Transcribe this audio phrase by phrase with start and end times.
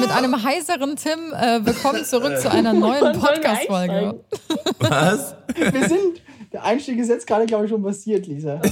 [0.00, 4.20] Mit einem heiseren Tim, äh, willkommen zurück zu einer neuen Podcast-Folge.
[4.78, 5.34] Was?
[5.54, 6.20] Wir sind.
[6.50, 8.58] Der Einstieg ist jetzt gerade, glaube ich, schon passiert, Lisa.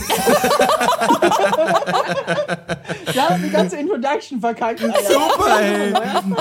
[3.13, 4.83] Wir haben die ganze Introduction verkackt.
[4.83, 4.99] Alter.
[5.03, 5.93] Super, ey.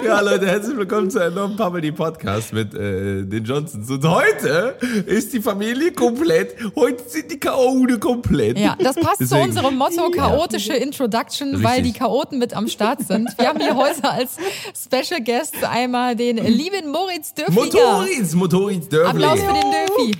[0.05, 3.89] Ja, Leute, herzlich willkommen zu einem neuen Pamela Podcast mit äh, den Johnsons.
[3.89, 4.77] Und heute
[5.07, 6.55] ist die Familie komplett.
[6.73, 8.57] Heute sind die Chaoten komplett.
[8.57, 9.43] Ja, das passt zu Deswegen.
[9.43, 11.99] unserem Motto chaotische Introduction, weil die Richtig.
[11.99, 13.37] Chaoten mit am Start sind.
[13.37, 14.37] Wir haben hier heute als
[14.73, 17.65] Special Guest einmal den lieben Moritz Dörflinger.
[17.65, 19.21] Motoris, Motoris Dörfling.
[19.25, 20.17] Applaus für den Döfi.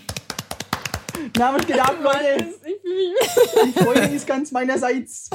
[1.38, 2.48] Na, was geht ab, Leute?
[2.66, 5.30] Ich fühle mich Die Freude ist ganz meinerseits.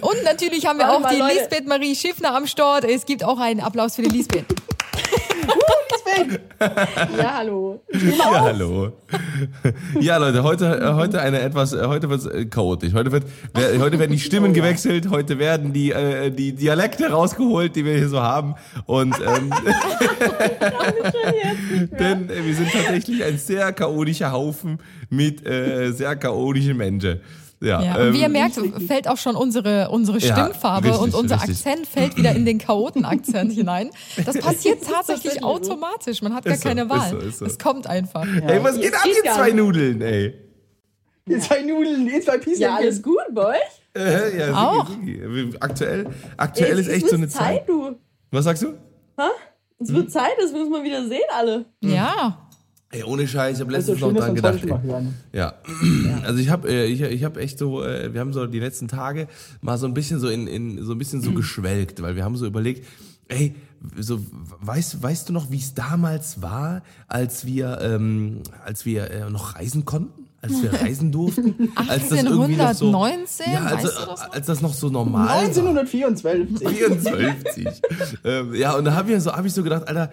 [0.00, 1.34] Und natürlich haben wir Warte auch mal, die Leute.
[1.34, 2.84] Lisbeth Marie Schiffner am Start.
[2.84, 4.46] Es gibt auch einen Applaus für die Lisbeth.
[7.18, 7.82] Ja, hallo.
[7.92, 8.92] Ja, hallo.
[10.00, 12.92] Ja, Leute, heute, äh, heute eine etwas, äh, heute wird es chaotisch.
[12.94, 13.24] Heute, wird,
[13.56, 18.08] heute werden die Stimmen gewechselt, heute werden die, äh, die Dialekte rausgeholt, die wir hier
[18.08, 18.54] so haben.
[18.86, 19.52] Und ähm,
[21.98, 24.78] denn äh, wir sind tatsächlich ein sehr chaotischer Haufen
[25.10, 27.20] mit äh, sehr chaotischen Menschen.
[27.60, 28.54] Ja, Ja, ähm, und wie ihr merkt,
[28.86, 31.66] fällt auch schon unsere, unsere Ja, Stimmfarbe richtig, und unser richtig.
[31.66, 33.90] Akzent fällt wieder in den Chaoten-Akzent hinein.
[34.24, 36.22] Das passiert tatsächlich automatisch.
[36.22, 37.10] Man hat gar Ist so, keine ist Wahl.
[37.10, 37.46] so, ist so.
[37.46, 38.24] Es kommt einfach.
[38.26, 39.56] ey, was geht ab, ihr zwei nicht.
[39.56, 40.34] Nudeln, ey?
[41.28, 42.60] Ihr zwei Nudeln, ihr zwei Pieschen.
[42.62, 43.56] Ja, alles gut bei euch?
[43.96, 44.86] Äh, ja, Auch.
[45.60, 46.06] Aktuell,
[46.36, 47.56] aktuell Es- ist echt so eine wird Zeit.
[47.58, 47.96] Zeit, du.
[48.30, 48.74] Was sagst du?
[49.80, 51.64] Es wird Zeit, das müssen wir wieder sehen, alle.
[51.82, 52.47] Ja.
[52.90, 54.62] Ey, ohne Scheiß, ich habe letztens noch dran gedacht.
[54.64, 55.14] hören.
[55.32, 55.54] Ja,
[56.24, 58.88] also ich habe äh, ich, ich hab echt so, äh, wir haben so die letzten
[58.88, 59.28] Tage
[59.60, 62.36] mal so ein bisschen so in, in so ein bisschen so geschwelgt, weil wir haben
[62.36, 62.86] so überlegt,
[63.28, 63.54] ey,
[63.98, 64.20] so
[64.60, 69.56] weißt weißt du noch, wie es damals war, als wir ähm, als wir äh, noch
[69.56, 70.24] reisen konnten?
[70.40, 74.20] Als wir reisen durften, als das irgendwie noch so, 1819, ja, also, weißt du das
[74.30, 75.38] als das noch so normal war.
[75.40, 76.68] 1924.
[76.68, 77.66] 54.
[78.24, 80.10] ähm, ja, und da habe ich, so, hab ich so gedacht, Alter,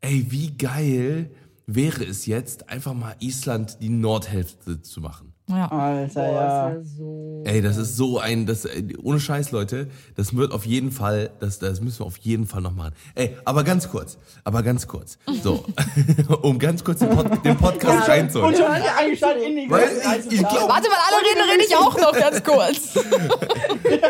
[0.00, 1.30] ey, wie geil
[1.70, 5.32] wäre es jetzt, einfach mal Island die Nordhälfte zu machen.
[5.48, 5.70] ja.
[5.70, 6.68] Alter, Boah, ja.
[6.70, 7.42] ist ja so.
[7.44, 11.30] Ey, das ist so ein, das, äh, ohne Scheiß, Leute, das wird auf jeden Fall,
[11.40, 12.94] das, das müssen wir auf jeden Fall noch machen.
[13.14, 15.64] Ey, aber ganz kurz, aber ganz kurz, so,
[16.42, 18.56] um ganz kurz den, Pod, den Podcast Und reinzuholen.
[18.56, 19.88] schon eingeschaltet in die Weil
[20.26, 22.94] ich- ich glaub- Warte mal, alle reden, rede ich auch noch ganz kurz.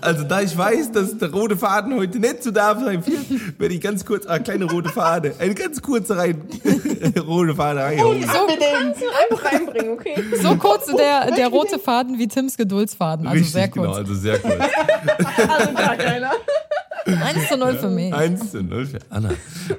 [0.00, 3.74] Also da ich weiß, dass der rote Faden heute nicht zu darf sein wird, werde
[3.74, 6.42] ich ganz kurz, eine kleine rote Fade, eine ganz kurze rein,
[7.26, 8.22] rote Fade reinhauen.
[9.30, 10.22] Einfach reinbringen, okay?
[10.42, 13.26] So kurz der, der rote Faden wie Tims Geduldsfaden.
[13.26, 13.86] Also Richtig, sehr kurz.
[13.86, 14.54] genau, also sehr kurz.
[15.48, 16.32] Also gar keiner.
[17.06, 18.14] 1 zu 0 für mich.
[18.14, 19.30] 1 zu 0 für Anna.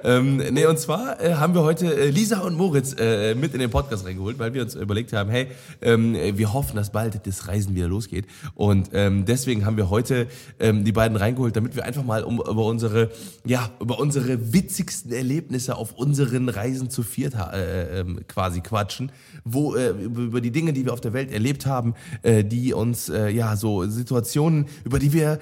[0.03, 3.59] ähm, nee, und zwar äh, haben wir heute äh, Lisa und Moritz äh, mit in
[3.59, 5.47] den Podcast reingeholt, weil wir uns überlegt haben, hey,
[5.81, 8.25] ähm, wir hoffen, dass bald das Reisen wieder losgeht.
[8.55, 10.27] Und ähm, deswegen haben wir heute
[10.59, 13.11] ähm, die beiden reingeholt, damit wir einfach mal um, über unsere,
[13.45, 19.11] ja, über unsere witzigsten Erlebnisse auf unseren Reisen zu viert ha- äh, ähm, quasi quatschen,
[19.43, 23.09] wo äh, über die Dinge, die wir auf der Welt erlebt haben, äh, die uns
[23.09, 25.39] äh, ja so Situationen, über die wir,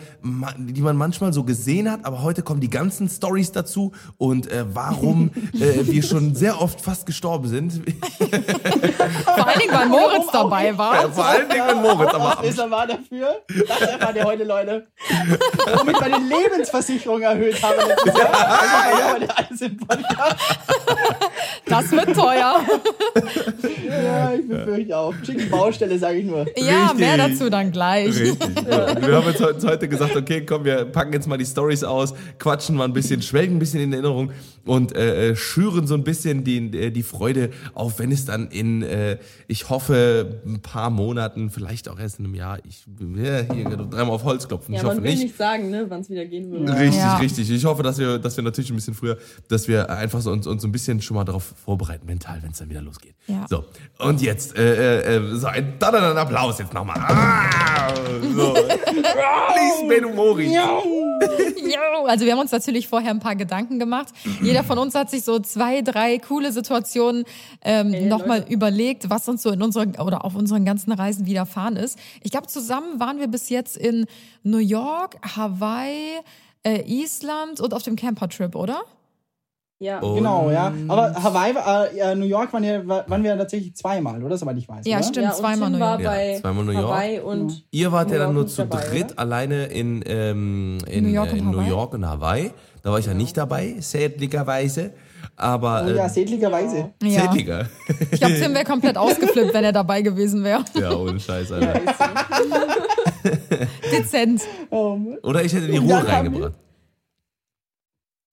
[0.57, 4.65] die man manchmal so gesehen hat, aber heute kommen die ganzen Stories dazu und äh,
[4.73, 7.73] warum äh, wir schon sehr oft fast gestorben sind.
[9.23, 11.09] Vor allen Dingen, weil Moritz dabei war.
[11.11, 13.41] Vor allen Dingen mit Moritz, aber Auslöser war dafür.
[13.67, 14.87] Das erfahrt ihr heute, Leute.
[15.77, 17.77] Womit ich meine Lebensversicherung erhöht habe.
[18.05, 18.41] ja.
[21.65, 22.61] Das wird teuer.
[23.91, 25.13] Ja, ich befürchte auch.
[25.23, 26.45] Schicke Baustelle, sage ich nur.
[26.57, 26.99] Ja, Richtig.
[26.99, 28.07] mehr dazu dann gleich.
[28.07, 28.39] Richtig.
[28.65, 32.13] Wir haben jetzt heute- heute gesagt, okay, komm, wir packen jetzt mal die Stories aus,
[32.39, 34.31] quatschen mal ein bisschen, schwelgen ein bisschen in Erinnerung
[34.65, 38.47] und äh, äh, schüren so ein bisschen die, äh, die Freude auf, wenn es dann
[38.49, 39.17] in, äh,
[39.47, 42.85] ich hoffe, ein paar Monaten, vielleicht auch erst in einem Jahr, ich
[43.15, 45.23] ja, hier dreimal auf Holz klopfen, Ja, ich hoffe man will nicht.
[45.23, 46.69] nicht sagen, ne, wann es wieder gehen wird.
[46.69, 47.17] Richtig, Ja.
[47.17, 47.49] richtig.
[47.49, 49.17] Ich hoffe, dass wir, dass wir natürlich ein bisschen früher,
[49.47, 52.51] dass wir einfach so uns, uns so ein bisschen schon mal darauf vorbereiten, mental, wenn
[52.51, 53.15] es dann wieder losgeht.
[53.27, 53.45] Ja.
[53.49, 53.65] So,
[53.99, 56.97] und jetzt, äh, äh, so ein donnernden Applaus jetzt nochmal.
[56.99, 57.93] Ah,
[58.35, 58.55] so.
[59.55, 60.57] Lisbeth Mori.
[62.07, 64.07] Also wir haben uns natürlich vorher ein paar Gedanken gemacht.
[64.41, 67.25] Jeder von uns hat sich so zwei, drei coole Situationen
[67.61, 71.97] ähm, nochmal überlegt, was uns so in unserer oder auf unseren ganzen Reisen widerfahren ist.
[72.21, 74.05] Ich glaube, zusammen waren wir bis jetzt in
[74.43, 76.19] New York, Hawaii,
[76.63, 78.81] äh, Island und auf dem Camper-Trip, oder?
[79.81, 79.99] Ja.
[79.99, 80.71] Und- Genau, ja.
[80.87, 81.53] Aber Hawaii,
[81.95, 84.37] äh, äh, New York waren, ja, waren wir tatsächlich zweimal, oder?
[84.37, 84.85] Soweit ich weiß.
[84.85, 85.07] Ja, oder?
[85.07, 85.25] stimmt.
[85.25, 86.01] ja, zweimal New York.
[86.01, 86.85] Ja, zweimal New York.
[86.85, 89.19] Hawaii und Ihr wart New ja dann nur zu dabei, dritt oder?
[89.19, 91.69] alleine in, ähm, in, New York äh, und in New Hawaii?
[91.69, 92.51] York und Hawaii.
[92.83, 94.91] Da war ich ja nicht dabei, sädlicherweise.
[95.35, 96.91] Aber Oh, ja, äh, sädlicherweise.
[97.01, 97.21] Ja.
[97.23, 97.67] sädlicher.
[98.11, 100.63] Ich glaube, Tim wäre komplett ausgeflippt, wenn er dabei gewesen wäre.
[100.79, 101.79] Ja, ohne Scheiß, Alter.
[103.91, 104.41] Dezent.
[104.69, 104.97] Oh.
[105.23, 106.53] Oder ich hätte die Ruhe reingebracht.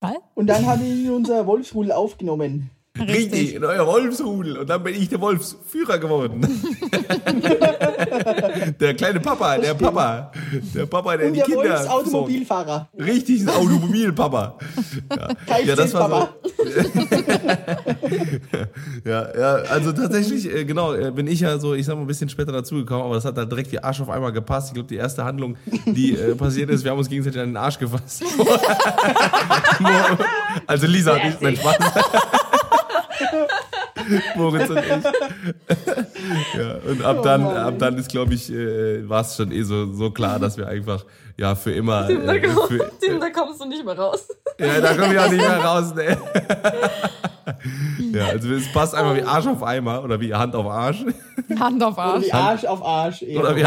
[0.00, 0.16] Was?
[0.34, 2.70] Und dann habe ich ihn unser Wolfsrudel aufgenommen.
[2.98, 4.58] Richtig, in euer Wolfsrudel.
[4.58, 6.40] Und dann bin ich der Wolfsführer geworden.
[8.80, 10.32] der kleine Papa, der Papa.
[10.75, 11.70] Der Papa, der Und die der Kinder.
[11.70, 12.88] Wolfsautomobilfahrer.
[12.94, 13.14] versorgt.
[13.14, 14.58] Richtig, ein Automobilpapa.
[15.10, 15.28] Ja.
[15.64, 16.28] ja, das war so.
[19.04, 22.06] ja, ja, also tatsächlich, äh, genau, äh, bin ich ja so, ich sag mal, ein
[22.06, 24.69] bisschen später dazugekommen, aber das hat halt direkt wie Arsch auf einmal gepasst.
[24.69, 27.56] Ich glaube, die erste Handlung, die äh, passiert ist, wir haben uns gegenseitig an den
[27.56, 28.22] Arsch gefasst.
[30.66, 31.76] also Lisa und ich, mein Spaß.
[34.37, 34.84] Moritz und ich.
[36.58, 39.62] ja, und ab dann, Mann, ab dann ist, glaube ich, äh, war es schon eh
[39.62, 41.05] so, so klar, dass wir einfach
[41.37, 42.06] ja für immer.
[42.06, 44.26] Tim, da, Äh, komm, für, Tim, da kommst du nicht mehr raus.
[44.58, 46.16] ja, da komme ich auch nicht mehr raus, ne?
[48.12, 51.04] ja, also es passt einfach wie Arsch auf Eimer oder wie Hand auf Arsch.
[51.58, 52.25] Hand auf Arsch.
[52.26, 53.22] Wie Arsch auf Arsch.
[53.22, 53.40] Ja.
[53.40, 53.64] Oder wie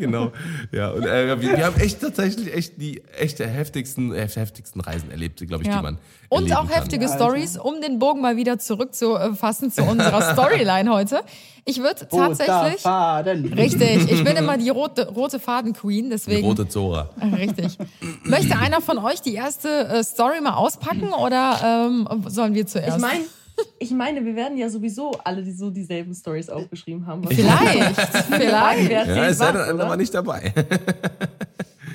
[0.00, 0.32] genau.
[0.72, 4.80] Ja, und äh, wir, wir haben echt tatsächlich echt die echt der heftigsten, äh, heftigsten
[4.80, 5.76] Reisen erlebt, glaube ich, Ja.
[5.78, 5.98] die man
[6.30, 6.76] Und auch kann.
[6.80, 7.16] heftige Alter.
[7.24, 11.20] Stories, um den Bogen mal wieder zurückzufassen zu unserer Storyline heute.
[11.64, 12.80] Ich würde tatsächlich.
[12.82, 13.52] Faden.
[13.52, 16.46] Richtig, ich bin immer die rote, rote Faden-Queen, Die deswegen.
[16.46, 17.10] rote Zora.
[17.36, 17.76] Richtig.
[18.22, 22.96] Möchte einer von euch die erste äh, Story mal auspacken oder ähm, sollen wir zuerst?
[22.96, 23.24] Ich meine,
[23.78, 27.24] ich meine, wir werden ja sowieso alle die, so dieselben Stories aufgeschrieben haben.
[27.26, 28.00] Was Vielleicht,
[28.30, 28.88] vielleicht.
[28.88, 30.52] Wer Ja, es sei denn, einer war nicht dabei.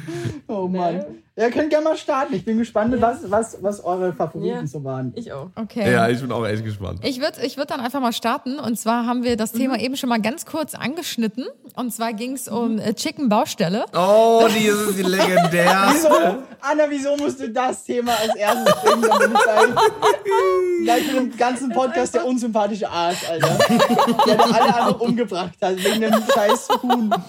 [0.48, 1.04] Oh Mann.
[1.38, 2.34] Ja, könnt gerne mal starten.
[2.34, 4.68] Ich bin gespannt, was, was, was eure Favoriten Ja.
[4.68, 5.12] so waren.
[5.18, 5.50] Ich auch.
[5.56, 5.92] Okay.
[5.92, 7.00] ja, ich bin auch echt gespannt.
[7.04, 8.58] Ich würde ich würd dann einfach mal starten.
[8.58, 11.46] Und zwar haben wir das Thema eben schon mal ganz kurz angeschnitten.
[11.76, 13.84] Und zwar ging es um äh, Chicken Baustelle.
[13.94, 16.08] Oh, die ist die legendärste.
[16.10, 16.38] Wieso?
[16.62, 19.04] Anna, wieso musst du das Thema als erstes bringen?
[20.84, 23.58] Gleich, mit dem ganzen Podcast der unsympathische Arsch, Alter.
[24.26, 27.10] Der alle einfach umgebracht hat, wegen dem scheiß Huhn.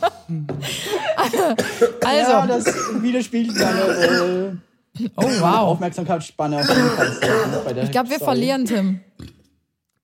[2.04, 2.64] Also, Ja, das
[3.02, 4.52] widerspiegelt meine äh,
[5.16, 5.44] oh wow.
[5.70, 7.62] Aufmerksamkeitsspanne auf jeden Fall.
[7.64, 8.30] bei der Ich glaube, wir Story.
[8.32, 9.00] verlieren Tim.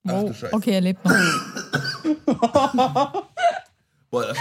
[0.06, 0.52] Ach du Scheiße.
[0.54, 1.12] Okay, er lebt noch.
[4.10, 4.36] Boah, das,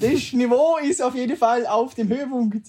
[0.00, 2.66] Das Niveau ist auf jeden Fall auf dem Höhepunkt.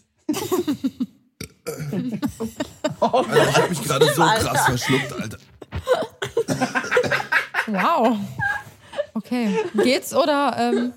[2.99, 5.37] Alter, ich habe mich gerade so krass verschluckt, Alter.
[7.67, 8.17] Wow.
[9.15, 9.49] Okay.
[9.83, 10.93] Geht's oder ähm,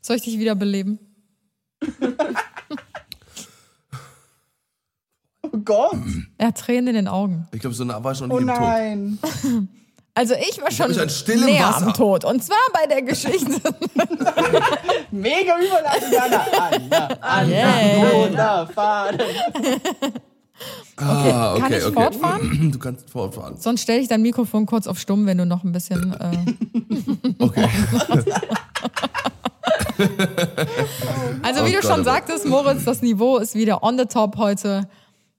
[0.00, 0.98] soll ich dich wieder beleben?
[5.42, 5.96] Oh Gott.
[6.38, 7.46] Er hat Tränen in den Augen.
[7.52, 8.58] Ich glaube, so nah war ich schon Oh nicht im Tod.
[8.62, 9.18] nein.
[10.12, 11.86] Also ich war schon mich an stillem näher Wasser.
[11.86, 12.24] am Tod.
[12.24, 13.46] Und zwar bei der Geschichte.
[15.12, 16.46] Mega Überleitung, Anna.
[16.58, 18.10] Anna, Anna, Yeah.
[18.10, 19.20] roter Faden.
[20.96, 21.94] Ah, okay, Kann ich okay.
[21.94, 22.70] fortfahren?
[22.72, 23.56] Du kannst fortfahren.
[23.56, 26.12] Sonst stelle ich dein Mikrofon kurz auf stumm, wenn du noch ein bisschen.
[26.12, 26.36] Äh,
[27.38, 27.68] Okay.
[31.42, 32.04] Also wie Oh du Gott, schon oh Gott.
[32.04, 34.88] sagtest, Moritz, das Niveau ist wieder on the top heute.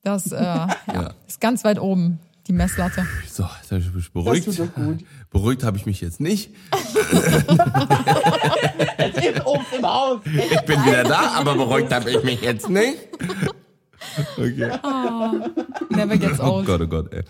[0.03, 3.05] Das äh, ja, ist ganz weit oben, die Messlatte.
[3.29, 4.45] So, jetzt habe ich mich Das beruhigt.
[4.45, 5.05] tut doch gut.
[5.29, 6.49] Beruhigt habe ich mich jetzt nicht.
[9.21, 10.19] Im, oben im Haus.
[10.25, 12.97] Ich bin wieder da, aber beruhigt habe ich mich jetzt nicht.
[14.37, 14.71] Okay.
[15.89, 16.65] Never gets Oh old.
[16.65, 17.21] Gott, oh Gott, ey.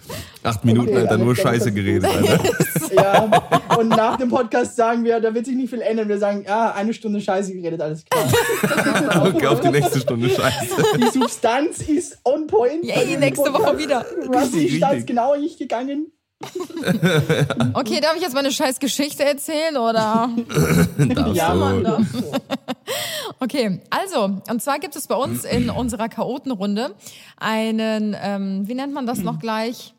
[0.44, 2.40] Acht Minuten, Okay, Alter, nur Scheiße geredet, Alter.
[2.94, 3.24] Ja,
[3.80, 6.10] und nach dem Podcast sagen wir, da wird sich nicht viel ändern.
[6.10, 8.26] Wir sagen, ja, eine Stunde Scheiße geredet, alles klar.
[9.34, 10.76] Okay, auf die nächste Stunde Scheiße.
[10.98, 12.84] Die Substanz ist on point.
[12.84, 14.06] Yay, nächste Woche wieder.
[14.28, 15.08] Was Richtig, ist das richtig.
[15.08, 16.12] genau nicht gegangen?
[17.74, 20.30] Okay, darf ich jetzt meine scheiß Geschichte erzählen oder?
[21.34, 21.60] Ja, du.
[21.60, 22.00] Mann, da.
[23.40, 26.94] Okay, also, und zwar gibt es bei uns in unserer Chaotenrunde
[27.38, 29.94] einen, ähm, wie nennt man das noch gleich?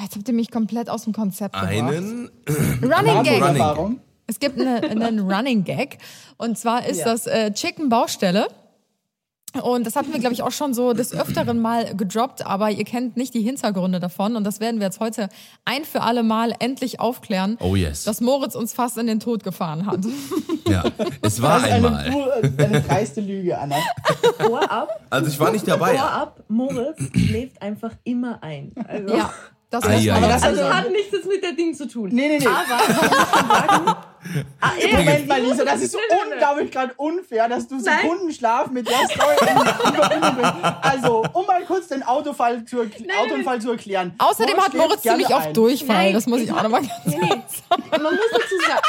[0.00, 1.70] Jetzt habt ihr mich komplett aus dem Konzept gebracht.
[1.70, 2.30] Einen.
[2.82, 3.40] Running Gag.
[3.40, 4.00] Erfahrung.
[4.26, 5.98] Es gibt eine, einen Running Gag.
[6.38, 7.04] Und zwar ist Ja.
[7.06, 8.46] das äh, Chicken Baustelle.
[9.62, 12.84] Und das hatten wir, glaube ich, auch schon so des Öfteren mal gedroppt, aber ihr
[12.84, 14.36] kennt nicht die Hintergründe davon.
[14.36, 15.28] Und das werden wir jetzt heute
[15.64, 18.04] ein für alle Mal endlich aufklären, Oh yes.
[18.04, 20.00] dass Moritz uns fast in den Tod gefahren hat.
[20.68, 20.84] Ja,
[21.22, 22.10] es war Das ist eine, einmal.
[22.10, 23.76] pure- eine dreiste Lüge, Anna.
[24.38, 25.96] Vorab, Also ich war nicht dabei.
[25.96, 28.72] vorab, Moritz schläft einfach immer ein.
[28.86, 29.32] Also, Ja.
[29.70, 30.28] Das erstmal ei, ei.
[30.28, 32.10] dazu Also hat nichts mit der Ding zu tun.
[32.12, 32.46] Nee, nee, nee.
[32.46, 34.04] Aber
[34.60, 37.80] ah, eh, Moment mal, Lisa, das ist unglaublich gerade unfair, dass du.
[37.80, 40.76] Sekundenschlaf mit der Story in Verbindung bringst.
[40.82, 44.14] Also, um mal kurz den Autofall zu, nein, Autounfall zu erklären.
[44.18, 45.56] Außerdem Moritz hat Moritz ziemlich oft.
[45.56, 45.96] Durchfall.
[45.96, 47.16] Nein, das muss ich auch nochmal ganz nee.
[47.90, 48.82] Man muss dazu sagen,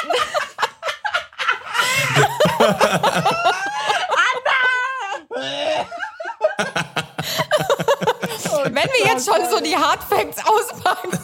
[8.64, 11.20] Wenn wir jetzt schon so die Hard Facts auspacken.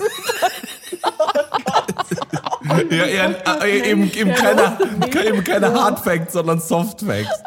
[2.90, 3.32] Ja, ja,
[3.64, 4.78] äh, eben, eben, keine,
[5.26, 7.44] eben keine Hard Facts, sondern Soft Facts.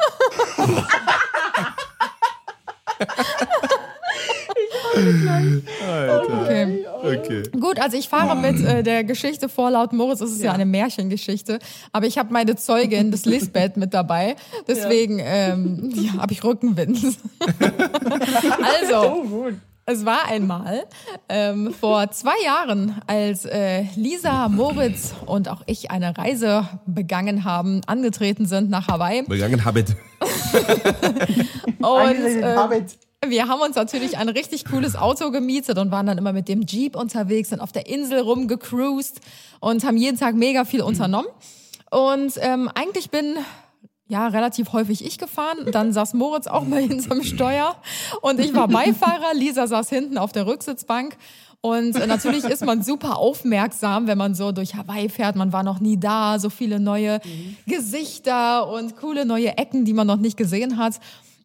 [5.87, 6.43] Alter.
[6.43, 6.85] Okay.
[7.03, 7.43] Okay.
[7.59, 9.71] Gut, also ich fahre mit äh, der Geschichte vor.
[9.71, 11.59] Laut Moritz ist es ja, eine Märchengeschichte.
[11.93, 14.37] Aber ich habe meine Zeugin, das Lisbeth, mit dabei.
[14.69, 16.99] Deswegen ähm, ja, habe ich Rückenwind.
[18.81, 19.55] also, oh gut.
[19.90, 20.87] Es war einmal
[21.28, 27.80] ähm, vor zwei Jahren, als äh, Lisa, Moritz und auch ich eine Reise begangen haben,
[27.87, 29.23] angetreten sind nach Hawaii.
[29.23, 29.97] Begangen Habit.
[31.78, 32.99] Und äh, Habit.
[33.26, 36.62] wir haben uns natürlich ein richtig cooles Auto gemietet und waren dann immer mit dem
[36.66, 39.20] Jeep unterwegs, sind auf der Insel rumgecruised
[39.61, 41.28] und haben jeden Tag mega viel unternommen.
[41.90, 43.37] Und ähm, eigentlich bin
[44.11, 45.71] ja relativ häufig ich gefahren.
[45.73, 47.76] Dann saß Moritz auch mal hinterm Steuer
[48.21, 49.33] und ich war Beifahrer.
[49.35, 51.17] Lisa saß hinten auf der Rücksitzbank.
[51.62, 55.37] Und natürlich ist man super aufmerksam, wenn man so durch Hawaii fährt.
[55.37, 57.21] Man war noch nie da, so viele neue
[57.67, 60.95] Gesichter und coole neue Ecken, die man noch nicht gesehen hat.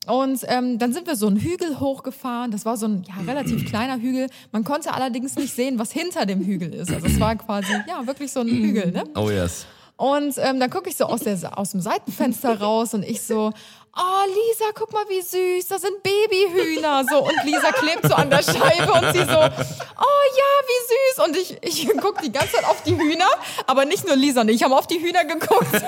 [0.07, 2.51] Und ähm, dann sind wir so einen Hügel hochgefahren.
[2.51, 4.27] Das war so ein ja, relativ kleiner Hügel.
[4.51, 6.93] Man konnte allerdings nicht sehen, was hinter dem Hügel ist.
[6.93, 8.91] Also es war quasi ja wirklich so ein Hügel.
[8.91, 9.03] Ne?
[9.15, 9.65] Oh yes.
[9.97, 13.53] Und ähm, dann gucke ich so aus, der, aus dem Seitenfenster raus und ich so,
[13.95, 17.05] oh Lisa, guck mal wie süß, da sind Babyhühner.
[17.09, 21.25] So, und Lisa klebt so an der Scheibe und sie so, oh ja, wie süß.
[21.25, 23.29] Und ich, ich gucke die ganze Zeit auf die Hühner,
[23.67, 25.81] aber nicht nur Lisa ich haben auf die Hühner geguckt, ganz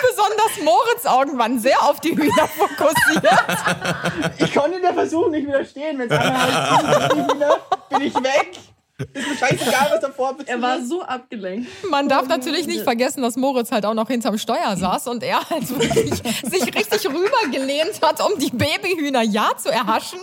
[0.00, 3.24] besonders Moritz Augen waren sehr auf die Hühner fokussiert.
[4.38, 5.98] Ich konnte der Versuch nicht widerstehen.
[5.98, 8.73] Wenn es einer heißt, bin ich weg.
[8.98, 10.50] Ist mir scheißegal, was davor passiert.
[10.50, 11.68] Er war so abgelenkt.
[11.90, 15.48] Man darf natürlich nicht vergessen, dass Moritz halt auch noch hinterm Steuer saß und er
[15.50, 20.20] halt wirklich sich richtig rübergelehnt hat, um die Babyhühner ja zu erhaschen.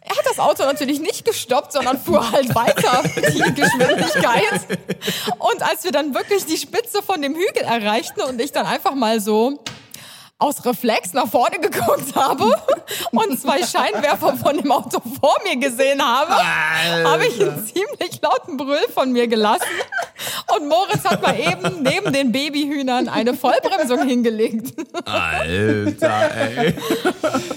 [0.00, 4.78] Er hat das Auto natürlich nicht gestoppt, sondern fuhr halt weiter die Geschwindigkeit.
[5.38, 8.94] Und als wir dann wirklich die Spitze von dem Hügel erreichten und ich dann einfach
[8.94, 9.58] mal so
[10.40, 12.44] aus Reflex nach vorne geguckt habe
[13.10, 16.32] und zwei Scheinwerfer von dem Auto vor mir gesehen habe,
[17.04, 19.64] habe ich einen ziemlich lauten Brüll von mir gelassen.
[20.56, 24.74] Und Moritz hat mal eben neben den Babyhühnern eine Vollbremsung hingelegt.
[25.04, 26.74] Alter, ey.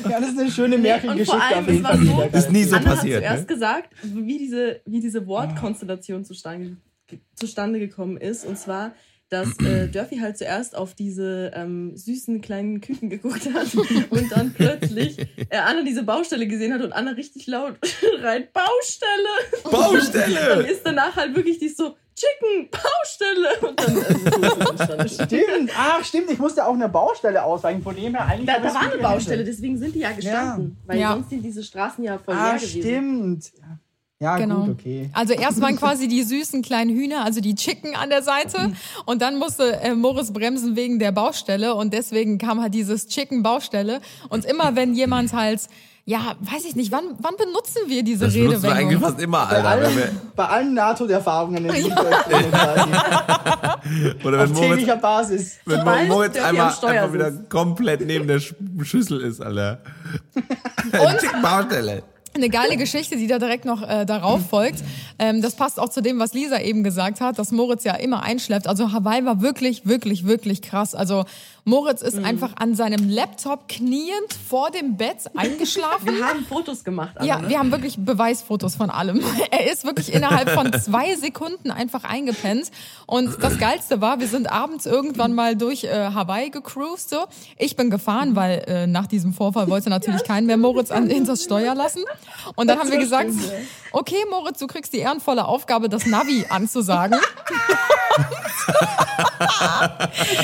[0.10, 2.30] Ja, das ist eine schöne Und Märchengeschichte vor allem, es war Fall.
[2.32, 2.38] so-.
[2.38, 3.24] Ist nie so Anna passiert.
[3.24, 3.56] hat zuerst Ne?
[3.56, 6.78] gesagt, wie diese, wie diese Wortkonstellation zustande,
[7.36, 8.46] zustande gekommen ist.
[8.46, 8.92] Und zwar,
[9.32, 13.74] dass äh, Durfy halt zuerst auf diese ähm, süßen kleinen Küken geguckt hat
[14.10, 15.18] und dann plötzlich
[15.50, 17.76] äh, Anna diese Baustelle gesehen hat und Anna richtig laut
[18.20, 19.64] schreit, Baustelle!
[19.64, 20.68] Dann Baustelle!
[20.70, 23.70] ist danach halt wirklich die so, Chicken, Baustelle!
[23.70, 23.98] Und dann
[25.08, 25.24] also, so.
[25.24, 28.48] Stimmt, ach stimmt, ich musste auch eine Baustelle ausweichen, von dem her eigentlich...
[28.48, 29.02] Da, da war eine.
[29.02, 30.76] Baustelle, deswegen sind die ja gestanden.
[30.86, 31.14] Weil Ja.
[31.14, 32.82] sonst sind diese Straßen ja voll leer Ah, gewesen.
[32.82, 33.52] stimmt.
[33.58, 33.80] Ja,
[34.38, 34.66] Genau.
[34.66, 35.10] gut, okay.
[35.14, 38.72] Also erst waren quasi die süßen kleinen Hühner, also die Chicken an der Seite.
[39.06, 41.74] Und dann musste äh, Moritz bremsen wegen der Baustelle.
[41.74, 44.00] Und deswegen kam halt dieses Chicken-Baustelle.
[44.30, 45.62] Und immer wenn jemand halt,
[46.06, 49.10] ja, weiß ich nicht, wann, wann benutzen wir diese Das benutzt du eigentlich Redewendung?
[49.10, 49.64] fast immer, Bei Alter.
[49.64, 52.90] Wenn allen, wir, bei allen NATO-Erfahrungen in quasi.
[54.24, 55.58] oder Auf wenn Moritz, täglicher Basis.
[55.66, 59.80] wenn Moritz am einmal einfach wieder komplett neben der Sch Schüssel ist, Alter.
[60.36, 62.04] Und Baustelle.
[62.34, 64.84] Eine geile Geschichte, die da direkt noch äh, darauf folgt.
[65.20, 68.24] Ähm, das passt auch zu dem, was Lisa eben gesagt hat, dass Moritz ja immer
[68.24, 68.68] einschleppt.
[68.68, 70.96] Also Hawaii war wirklich, wirklich, wirklich krass.
[70.96, 71.26] Also
[71.64, 76.16] Moritz ist einfach an seinem Laptop kniend vor dem Bett eingeschlafen.
[76.16, 77.12] Wir haben Fotos gemacht.
[77.16, 77.50] Anna, Ja, ne?
[77.50, 79.24] wir haben wirklich Beweisfotos von allem.
[79.52, 82.72] Er ist wirklich innerhalb von zwei Sekunden einfach eingepennt.
[83.06, 87.10] Und das Geilste war, wir sind abends irgendwann mal durch äh, Hawaii gecruised.
[87.10, 87.26] So.
[87.58, 91.44] Ich bin gefahren, weil äh, nach diesem Vorfall wollte natürlich keinen mehr Moritz an, hinters
[91.44, 92.04] Steuer lassen.
[92.56, 93.30] Und dann haben wir gesagt,
[93.92, 97.20] okay Moritz, du kriegst die ehrenvolle Aufgabe, das Navi anzusagen.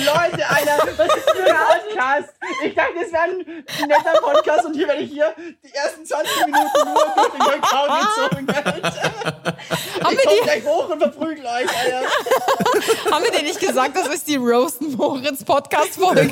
[0.06, 1.56] Leute, Alter, was ist ein
[1.90, 2.30] Podcast?
[2.64, 6.46] Ich dachte, das wäre ein netter Podcast und hier werde ich hier die ersten 20
[6.46, 8.48] Minuten nur durch den Kakao gezogen.
[8.48, 13.12] Haben Ich wir komm die- gleich hoch und verprügel euch, Alter.
[13.12, 16.32] Haben wir dir nicht gesagt, das ist die Roast Moritz Podcast Folge?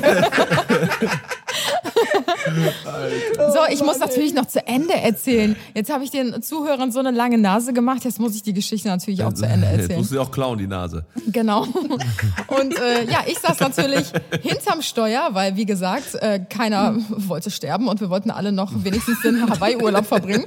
[3.52, 5.56] so, ich muss natürlich noch zu Ende erzählen.
[5.74, 8.88] Jetzt habe ich den Zuhörern so eine lange Nase gemacht, jetzt muss ich die Geschichte
[8.88, 9.98] natürlich auch zu Ende Jetzt erzählen.
[9.98, 11.04] musst du auch klauen, die Nase.
[11.26, 11.62] Genau.
[12.46, 14.06] Und äh, ja, ich saß natürlich
[14.42, 19.20] hinterm Steuer, weil wie gesagt, äh, keiner wollte sterben und wir wollten alle noch wenigstens
[19.22, 20.46] den Hawaii-Urlaub verbringen.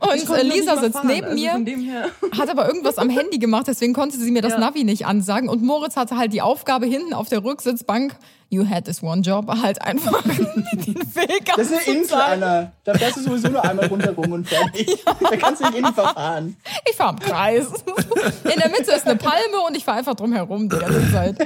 [0.00, 3.92] Und äh, Lisa sitzt fahren, neben also mir, hat aber irgendwas am Handy gemacht, deswegen
[3.92, 4.58] konnte sie mir das Ja.
[4.58, 5.48] Navi nicht ansagen.
[5.48, 8.14] Und Moritz hatte halt die Aufgabe hinten auf der Rücksitzbank,
[8.54, 12.18] you had this one job, halt einfach den Weg Das ist eine Insel.
[12.20, 12.72] Anna.
[12.84, 15.04] Da fährst du sowieso nur einmal rundherum und fertig.
[15.20, 16.56] Da kannst du nicht innen verfahren.
[16.88, 17.66] Ich fahre im Kreis.
[18.44, 21.36] In der Mitte ist eine Palme und ich fahre einfach drum herum die ganze Zeit.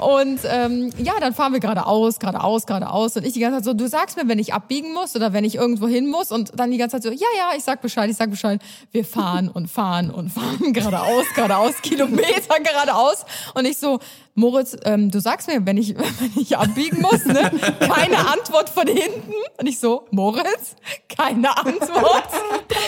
[0.00, 3.16] Und ähm, ja, dann fahren wir geradeaus, geradeaus, geradeaus.
[3.16, 5.44] Und ich die ganze Zeit so, du sagst mir, wenn ich abbiegen muss oder wenn
[5.44, 6.30] ich irgendwo hin muss.
[6.30, 8.60] Und dann die ganze Zeit so, ja, ja, ich sag Bescheid, ich sag Bescheid.
[8.92, 13.24] Wir fahren und fahren und fahren geradeaus, geradeaus, Kilometer geradeaus.
[13.54, 13.98] Und ich so,
[14.36, 17.50] Moritz, ähm, du sagst mir, wenn ich, wenn ich abbiegen muss, ne?
[17.80, 19.32] Keine Antwort von hinten.
[19.58, 20.74] Und ich so, Moritz,
[21.08, 22.28] keine Antwort.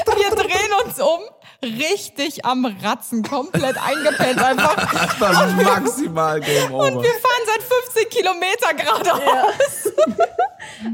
[0.07, 1.21] Wir drehen uns um,
[1.63, 4.75] richtig am Ratzen, komplett eingepennt einfach.
[5.19, 7.03] Das war maximal Game Und Over.
[7.03, 9.93] wir fahren seit 50 Kilometer geradeaus.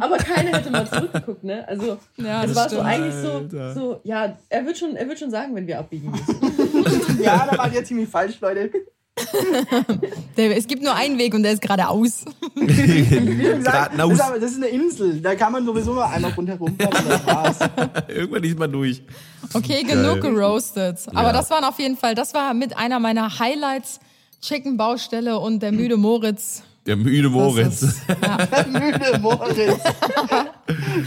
[0.01, 1.67] Aber keiner hätte mal zurückgeguckt, ne?
[1.67, 2.89] Also, Ja, es das war so stimmt.
[2.89, 6.39] eigentlich so, so, ja, er wird schon, er wird schon sagen, wenn wir abbiegen müssen.
[7.23, 8.71] Ja, da wart ihr ziemlich falsch, Leute.
[10.37, 12.25] Es gibt nur einen Weg und der ist geradeaus.
[12.55, 15.21] Gesagt, das ist, aber, das ist eine Insel.
[15.21, 16.93] Da kann man sowieso nur einmal rundherum fahren.
[17.05, 17.59] und Das war's.
[18.09, 19.03] Irgendwann ist man durch.
[19.53, 20.33] Okay, genug Geil.
[20.33, 20.99] geroastet.
[21.09, 21.33] Aber Ja.
[21.33, 24.01] das waren auf jeden Fall, das war mit einer meiner Highlights.
[24.41, 26.63] Chicken Baustelle und der müde Moritz.
[26.87, 27.83] Der müde Moritz.
[27.83, 28.39] ist- ja.
[28.67, 29.83] Müde Moritz.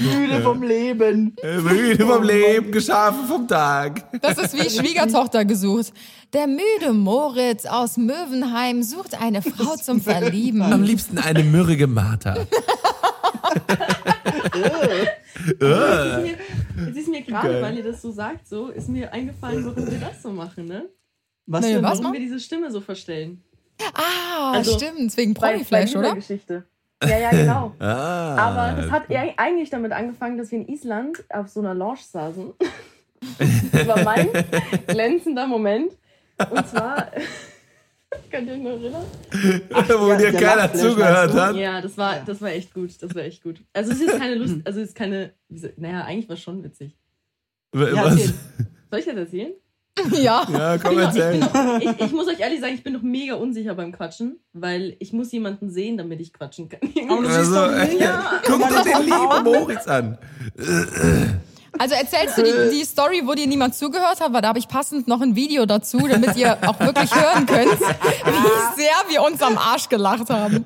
[0.01, 1.35] Müde vom Leben.
[1.63, 4.05] Müde vom Leben, geschaffen vom Tag.
[4.21, 5.91] Das ist wie Schwiegertochter gesucht.
[6.33, 10.83] Der müde Moritz aus Möwenheim sucht eine Frau zum Am Verlieben.
[10.83, 12.37] liebsten eine mürrige Martha.
[16.85, 19.99] Jetzt ist mir gerade, weil ihr das so sagt, so, ist mir eingefallen, warum wir
[19.99, 20.89] das so machen, ne?
[21.47, 21.83] Was Nee, denn?
[21.83, 21.91] was?
[21.99, 22.13] Warum mal?
[22.13, 23.43] wir diese Stimme so verstellen.
[23.93, 26.15] Ah, Also, stimmt, wegen Bei- Promi-Flash, bei oder?
[26.15, 26.63] dieser Geschichte.
[27.03, 27.75] Ja, ja, genau.
[27.79, 28.35] Ah.
[28.37, 29.03] Aber das hat
[29.37, 32.53] eigentlich damit angefangen, dass wir in Island auf so einer Lounge saßen.
[33.71, 34.29] Das war mein
[34.85, 35.93] glänzender Moment.
[36.51, 37.07] Und zwar,
[38.29, 39.05] könnt ihr euch noch erinnern?
[39.31, 41.55] Wo ja, dir keiner zugehört hat.
[41.55, 42.91] Ja, das war, das war echt gut.
[43.01, 43.61] Das war echt gut.
[43.73, 45.33] Also es ist jetzt keine Lust, also es ist keine,
[45.77, 46.95] naja, eigentlich war es schon witzig.
[47.73, 48.15] Ja, Was?
[48.91, 49.53] Soll ich das erzählen?
[50.11, 50.45] Ja.
[50.51, 51.39] Ja, komm, Ich bin erzähl.
[51.39, 54.95] noch, ich, ich muss euch ehrlich sagen, ich bin noch mega unsicher beim Quatschen, weil
[54.99, 56.81] ich muss jemanden sehen, damit ich quatschen kann.
[57.09, 57.99] Aber du siehst Also, doch nicht.
[58.01, 58.41] Ja.
[58.45, 60.17] Guck dir den lieben Moritz an.
[61.77, 64.67] Also erzählst du die, die Story, wo dir niemand zugehört hat, weil da habe ich
[64.67, 69.41] passend noch ein Video dazu, damit ihr auch wirklich hören könnt, wie sehr wir uns
[69.41, 70.65] am Arsch gelacht haben.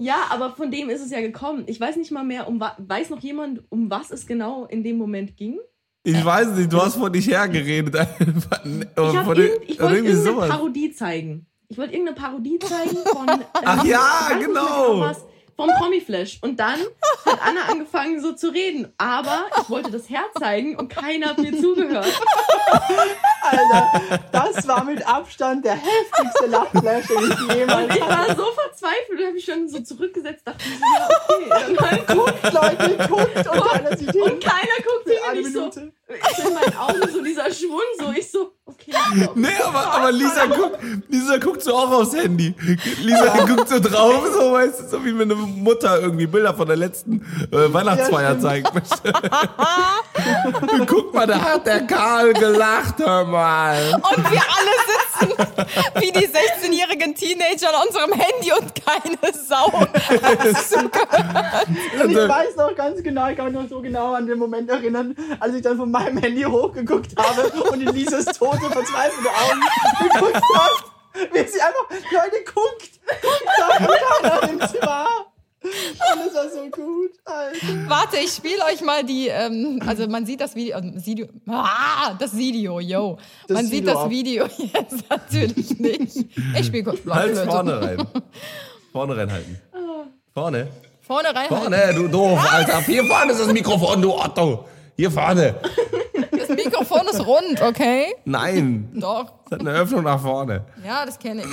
[0.00, 1.64] Ja, aber von dem ist es ja gekommen.
[1.66, 4.96] Ich weiß nicht mal mehr, um weiß noch jemand, um was es genau in dem
[4.98, 5.58] Moment ging?
[6.06, 7.94] Ich weiß nicht, du hast vor dich hergeredet.
[8.20, 10.48] Ich, Von den- ich wollte irgendeine sowas.
[10.50, 11.46] Parodie zeigen.
[11.68, 13.26] Ich wollte irgendeine Parodie zeigen von.
[13.28, 15.12] Ähm, Ach ja, nicht mehr genau.
[15.56, 16.38] Vom Promi-Flash.
[16.42, 16.80] Und dann
[17.26, 18.92] hat Anna angefangen so zu reden.
[18.98, 22.06] Aber ich wollte das Herz zeigen und keiner hat mir zugehört.
[23.42, 28.28] Alter, das war mit Abstand der heftigste Lachflash, den ich jemals Ich hatte.
[28.30, 31.48] war so verzweifelt und habe mich schon so zurückgesetzt, dachte mir so, ja, okay.
[31.76, 34.22] Dann halt, Guckt, Leute, guckt und hin.
[34.22, 35.80] und keiner guckt und ich so, Minute.
[35.80, 36.03] ich so
[36.46, 38.92] in meinen Augen so dieser Schwund, so ich so, okay.
[39.34, 42.54] Nee, aber, aber Lisa, guckt, Lisa guckt so auch aufs Handy.
[43.02, 46.66] Lisa guckt so drauf, so weißt du, so wie wenn eine Mutter irgendwie Bilder von
[46.66, 47.20] der letzten
[47.52, 49.12] äh, Weihnachtsfeier Ja, möchte.
[50.86, 53.94] Guck mal, da hat der Karl gelacht, hör mal.
[53.94, 55.30] Und wir alle sitzen
[56.00, 59.66] wie die 16-jährigen Teenager an unserem Handy und keine Sau.
[59.66, 60.10] Und ich
[62.00, 65.14] Also- weiß noch ganz genau, ich kann mich noch so genau an den Moment erinnern,
[65.40, 69.60] als ich dann von meinem Handy hochgeguckt habe und in dieses tote, verzweifelte Augen
[70.02, 71.30] geguckt habe.
[71.32, 72.90] Wie sie einfach, Leute, guckt!
[73.22, 75.06] Guckt, da keiner im Zimmer.
[75.62, 77.58] Und das war so gut, Alter.
[77.88, 82.14] Warte, ich spiele euch mal die, ähm, also man sieht das Video, also Video, ah,
[82.18, 83.16] das Video, yo.
[83.48, 84.10] Das man sieht Video das ab.
[84.10, 86.16] Video jetzt natürlich nicht.
[86.58, 87.46] Ich spiele kurz Halt Blockflöte.
[87.46, 88.06] vorne rein.
[88.92, 89.60] Vorne reinhalten.
[90.34, 90.68] Vorne.
[91.00, 91.48] Vorne rein.
[91.48, 92.80] Vorne, du doof, Alter.
[92.82, 94.66] Hier vorne ist das Mikrofon, du Otto.
[94.96, 95.54] Hier vorne.
[96.30, 98.14] Das Mikrofon ist rund, okay?
[98.24, 98.90] Nein.
[98.94, 99.32] Doch.
[99.46, 100.64] Es hat eine Öffnung nach vorne.
[100.84, 101.50] Ja, das kenne ich.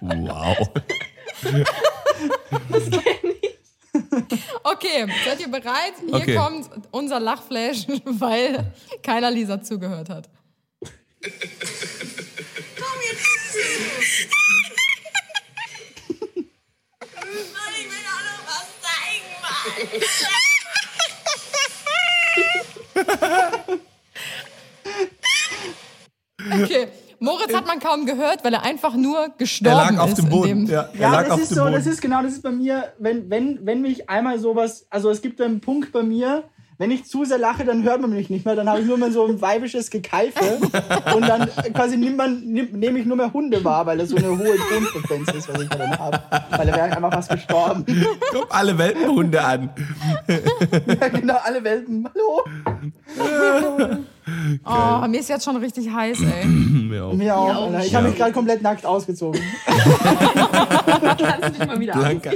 [0.00, 0.68] Wow.
[4.62, 5.94] Okay, seid ihr bereit?
[6.06, 6.34] Hier Okay.
[6.36, 10.28] kommt unser Lachflash, weil keiner Lisa zugehört hat.
[17.76, 19.28] Ich will auch noch was zeigen,
[26.48, 26.62] Mann.
[26.62, 26.88] Okay.
[27.20, 30.18] Moritz hat man kaum gehört, weil er einfach nur Er gestorben lag auf ist.
[30.18, 30.66] dem Boden.
[30.66, 31.74] dem- Ja, er Ja, lag das auf ist dem so, Boden.
[31.74, 35.20] das ist genau, das ist bei mir, wenn, wenn, wenn mich einmal sowas, also es
[35.22, 36.44] gibt einen Punkt bei mir,
[36.76, 38.98] wenn ich zu sehr lache, dann hört man mich nicht mehr, dann habe ich nur
[38.98, 40.40] mehr so ein weibisches Gekeife
[41.14, 44.16] und dann quasi nimmt man, nimm, nehme ich nur mehr Hunde wahr, weil das so
[44.16, 46.20] eine hohe Tonfrequenz ist, was ich da dann habe.
[46.50, 47.84] Weil da wäre einfach was gestorben.
[48.32, 49.70] Kommen alle Welpenhunde an.
[50.28, 52.08] ja, genau, alle Welpen.
[52.12, 53.98] Hallo.
[54.64, 56.44] Oh, mir ist jetzt schon richtig heiß, ey.
[56.46, 57.12] Mir auch.
[57.12, 57.66] Mir auch.
[57.66, 57.84] Alter.
[57.84, 59.40] Ich habe mich gerade komplett nackt ausgezogen.
[61.18, 62.30] Kannst du dich mal wieder Blanka.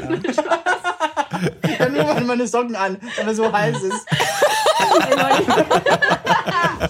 [1.78, 4.06] Ja, nur mal meine Socken an, weil es so heiß ist.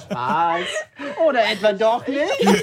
[0.02, 0.60] Spaß.
[1.26, 2.22] Oder etwa doch nicht?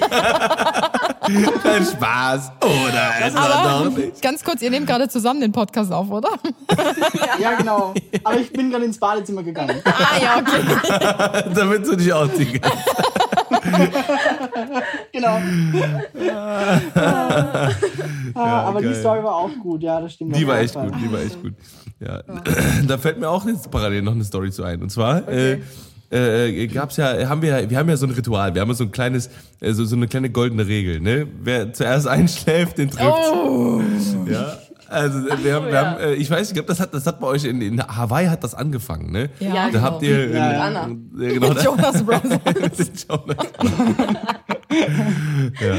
[1.62, 2.52] Kein Spaß.
[2.62, 4.22] Oder etwa Aber doch nicht.
[4.22, 6.30] ganz kurz, ihr nehmt gerade zusammen den Podcast auf, oder?
[7.38, 7.92] Ja, genau.
[8.24, 9.80] Aber ich bin gerade ins Badezimmer gegangen.
[9.84, 11.50] Ah ja, okay.
[11.54, 12.84] Damit du dich ausziehen kannst.
[15.12, 15.38] Genau.
[16.94, 17.70] ah,
[18.34, 19.00] aber die geil.
[19.00, 20.36] Story war auch gut, ja, das stimmt.
[20.36, 20.90] Die war echt Fall.
[20.90, 21.54] gut, die war echt gut.
[22.00, 22.22] Ja.
[22.86, 24.82] Da fällt mir auch jetzt parallel noch eine Story zu ein.
[24.82, 25.60] Und zwar äh,
[26.10, 28.84] äh, gab's ja, haben wir, wir haben ja so ein Ritual, wir haben ja so
[28.84, 31.26] ein kleines, äh, so, so eine kleine goldene Regel, ne?
[31.42, 33.32] Wer zuerst einschläft, den trifft.
[33.32, 33.80] Oh.
[34.28, 34.58] Ja.
[34.88, 35.84] Also wir haben, wir ja.
[35.84, 38.28] haben äh, ich weiß, ich glaube, das hat, das hat bei euch in, in Hawaii
[38.28, 39.30] hat das angefangen, ne?
[39.40, 39.82] Ja, Da genau.
[39.82, 40.60] habt ihr Ja, ja.
[40.60, 40.88] Anna.
[41.18, 42.38] Ja, genau, Jonas Brothers.
[43.08, 43.36] Jonas.
[45.60, 45.74] ja.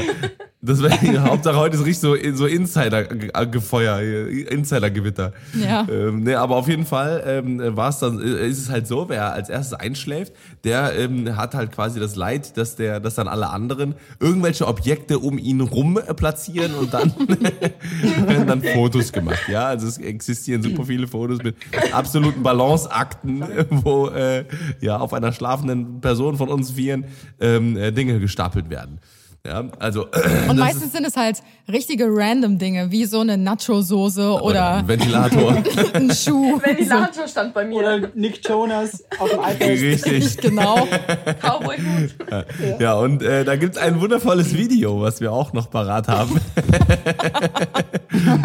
[0.68, 5.32] Das wäre Hauptsache heute ist richtig so, so Insider-Gefeuer, Insider-Gewitter.
[5.58, 5.86] Ja.
[5.90, 9.08] Ähm, ne, aber auf jeden Fall ähm, war es dann, äh, ist es halt so,
[9.08, 13.28] wer als erstes einschläft, der ähm, hat halt quasi das Leid, dass der, dass dann
[13.28, 17.14] alle anderen irgendwelche Objekte um ihn rum äh, platzieren und dann
[18.26, 19.48] werden dann Fotos gemacht.
[19.48, 21.56] Ja, also es existieren super viele Fotos mit
[21.92, 24.44] absoluten Balanceakten, äh, wo äh,
[24.82, 27.06] ja auf einer schlafenden Person von uns vieren
[27.40, 29.00] ähm, äh, Dinge gestapelt werden.
[29.48, 30.08] Ja, also
[30.48, 31.38] Und meistens sind es halt
[31.72, 35.62] richtige random Dinge, wie so eine Nacho-Soße oder ein Ventilator.
[35.94, 36.60] ein Schuh.
[36.62, 37.78] Ventilator stand bei mir.
[37.78, 39.60] Oder Nick Jonas auf dem iPad.
[39.60, 40.36] Richtig.
[40.38, 40.86] Genau.
[41.40, 42.78] Cowboy-Hut.
[42.78, 46.38] Ja, und äh, da gibt's ein wundervolles Video, was wir auch noch parat haben.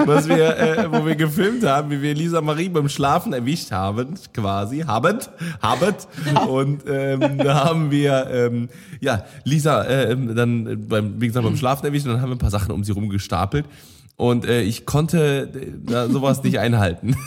[0.06, 4.14] was wir, äh, wo wir gefilmt haben, wie wir Lisa Marie beim Schlafen erwischt haben,
[4.34, 5.30] quasi, habend,
[5.62, 6.08] habet.
[6.48, 8.70] Und ähm, da haben wir, ähm,
[9.02, 12.40] ja, Lisa äh, dann beim, wie gesagt, beim Schlafen erwischt und dann haben wir ein
[12.40, 13.66] paar Sachen um sie rumgestapelt.
[14.16, 17.16] Und äh, ich konnte äh, da sowas nicht einhalten.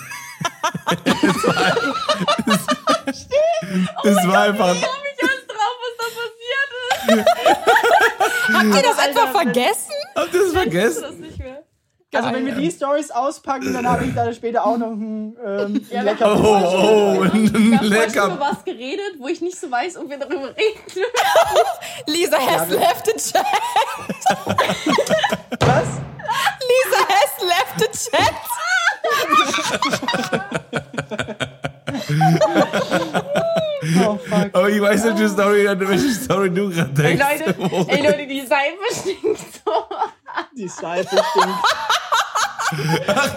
[4.05, 4.75] das war einfach.
[4.75, 6.71] Ich weiß drauf, was da passiert
[7.09, 7.27] ist.
[8.55, 9.93] Habt ihr das etwa vergessen?
[10.15, 11.25] Habt ihr das vergessen?
[12.17, 15.87] Also wenn wir die Stories auspacken, dann habe ich da später auch noch ein ähm,
[15.91, 18.37] Ja, lecker Oh, oh, Wir ein schon über lecker.
[18.41, 20.81] was geredet, wo ich nicht so weiß, ob wir darüber reden.
[22.07, 23.47] Lisa has left the chat.
[25.61, 25.89] Was?
[26.69, 28.35] Lisa has left the chat.
[34.07, 34.51] Oh fuck.
[34.53, 37.45] Aber ich weiß nicht, welche Story, an welche Story du gerade Ey denkst.
[37.47, 39.73] Leute, ey Leute, die Seife stinkt so.
[40.57, 41.59] Die Seife stinkt.
[43.09, 43.31] Ach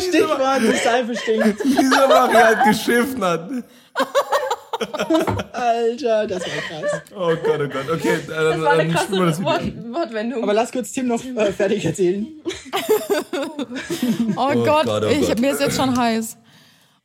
[0.00, 1.64] Stichwort, die Seife stinkt.
[1.64, 3.48] Dieser Marie hat geschiffen hat.
[5.52, 7.00] Alter, das war krass.
[7.14, 7.90] Oh Gott, oh Gott.
[7.94, 9.62] Okay, Das dann, war eine krasse das Wort.
[9.90, 10.42] Wortwendung.
[10.42, 12.26] Aber lass kurz Tim noch äh, fertig erzählen.
[14.36, 15.40] Oh, Gott, Gott, oh ich, Gott.
[15.40, 16.36] mir ist jetzt schon heiß.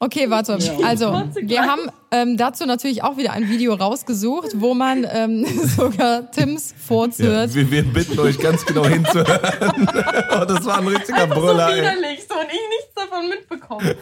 [0.04, 0.58] Okay, warte.
[0.84, 5.46] Also, wir haben ähm, dazu natürlich auch wieder ein Video rausgesucht, wo man ähm,
[5.78, 6.74] sogar Tims
[7.20, 9.28] Ja, Furz wir, wir bitten euch ganz genau hinzuhören.
[10.42, 11.54] oh, das war ein richtiger Einfach so
[12.32, 13.96] So und ich nichts davon mitbekommen.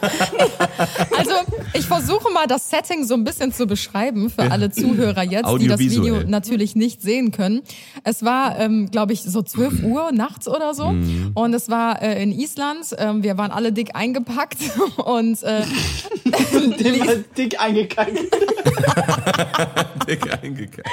[1.16, 1.32] Also,
[1.74, 5.68] ich versuche mal das Setting so ein bisschen zu beschreiben für alle Zuhörer jetzt, die
[5.68, 7.62] das Video natürlich nicht sehen können.
[8.04, 10.92] Es war, ähm, glaube ich, so 12 Uhr nachts oder so.
[10.92, 11.32] Mhm.
[11.34, 12.94] Und es war äh, in Island.
[12.98, 14.58] Ähm, wir waren alle dick eingepackt
[14.96, 15.62] und äh,
[17.36, 18.18] dick eingekackt.
[20.06, 20.88] Dick eingekackt.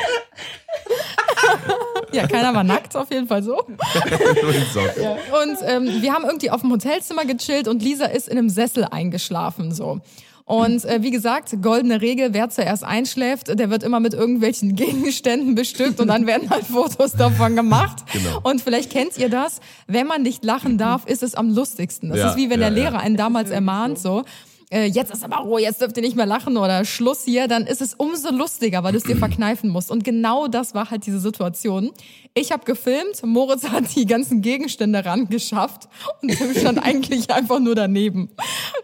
[2.11, 3.57] ja, keiner war nackt, auf jeden Fall so.
[3.63, 8.85] Und ähm, wir haben irgendwie auf dem Hotelzimmer gechillt und Lisa ist in einem Sessel
[8.85, 9.99] eingeschlafen so.
[10.45, 15.55] Und äh, wie gesagt, goldene Regel, wer zuerst einschläft, der wird immer mit irgendwelchen Gegenständen
[15.55, 17.97] bestückt und dann werden halt Fotos davon gemacht.
[18.13, 18.39] Genau.
[18.43, 22.09] Und vielleicht kennt ihr das, wenn man nicht lachen darf, ist es am lustigsten.
[22.09, 24.23] Das Ja, ist wie wenn ja, der Lehrer einen damals ermahnt so.
[24.69, 27.65] Äh, Jetzt ist aber Ruhe, jetzt dürft ihr nicht mehr lachen oder Schluss hier, dann
[27.65, 29.91] ist es umso lustiger, weil du es dir verkneifen musst.
[29.91, 31.91] Und genau das war halt diese Situation.
[32.33, 35.87] Ich habe gefilmt, Moritz hat die ganzen Gegenstände rangeschafft
[36.21, 38.29] und Tim stand eigentlich einfach nur daneben.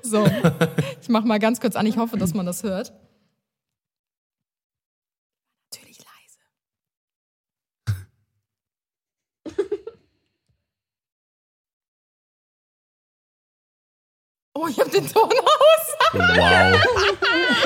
[0.01, 0.25] So,
[1.01, 1.85] ich mach mal ganz kurz an.
[1.85, 2.93] Ich hoffe, dass man das hört.
[5.71, 6.39] Natürlich leise.
[14.63, 16.13] Oh, ich hab den Ton aus.
[16.13, 16.79] Wow.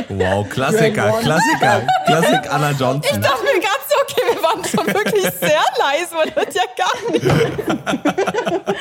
[0.10, 1.86] Wow, Klassiker, Klassiker.
[2.05, 3.01] Klassik Anna Johnson.
[3.03, 6.15] Ich dachte mir gerade so, okay, wir waren schon wirklich sehr leise.
[6.15, 7.25] Man hört ja gar nicht.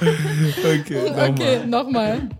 [0.00, 1.30] Okay, nochmal.
[1.30, 2.30] Okay, nochmal.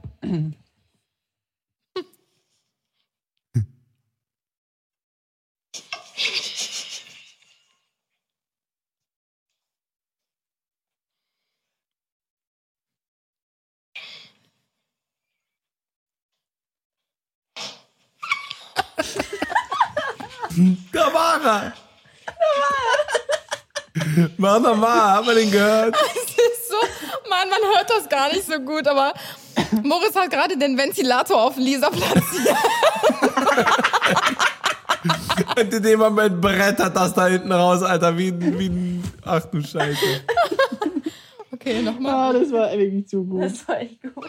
[20.92, 21.72] Da war er.
[24.36, 25.96] Mach nochmal, haben wir den gehört?
[26.40, 26.76] Es ist so,
[27.28, 29.12] Mann, man hört das gar nicht so gut, aber
[29.82, 32.56] Moritz hat gerade den Ventilator auf Lisa platziert.
[35.58, 39.04] Und in dem Moment brettert das da hinten raus, Alter, wie, ein- wie ein...
[39.24, 40.24] Ach du Scheiße.
[41.52, 42.14] Okay, nochmal.
[42.14, 43.42] Ah, das war wirklich zu gut.
[43.42, 44.28] Das war echt gut.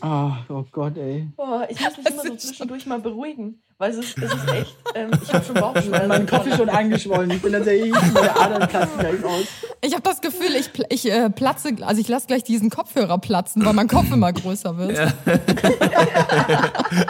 [0.00, 1.28] Ah, oh Gott, ey.
[1.36, 3.62] Boah, ich muss mich Das immer so zwischendurch mal beruhigen.
[3.78, 6.08] Weil es ist, es ist echt, ähm, ich habe schon Bauchschmerzen.
[6.08, 7.30] Mein Kopf ist schon angeschwollen.
[7.30, 9.44] Ich bin tatsächlich, meine Adern platzen gleich aus.
[9.82, 13.66] Ich habe das Gefühl, ich, ich äh, platze, also ich lasse gleich diesen Kopfhörer platzen,
[13.66, 14.98] weil mein Kopf immer größer wird.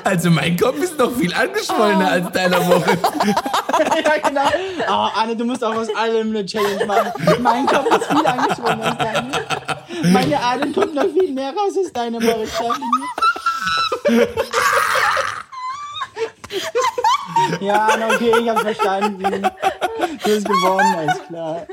[0.03, 2.89] Also mein Kopf ist noch viel angeschwollener als deiner Moritz.
[3.27, 4.49] ja, genau.
[4.89, 7.13] Oh, Anne, du musst auch aus allem eine Challenge machen.
[7.41, 10.13] Mein Kopf ist viel angeschwollen als deine.
[10.13, 12.53] Meine Adern kommt noch viel mehr raus als deine, Moritz.
[17.61, 19.19] Ja, okay, ich hab's verstanden.
[19.43, 21.67] Du hast gewonnen, alles klar.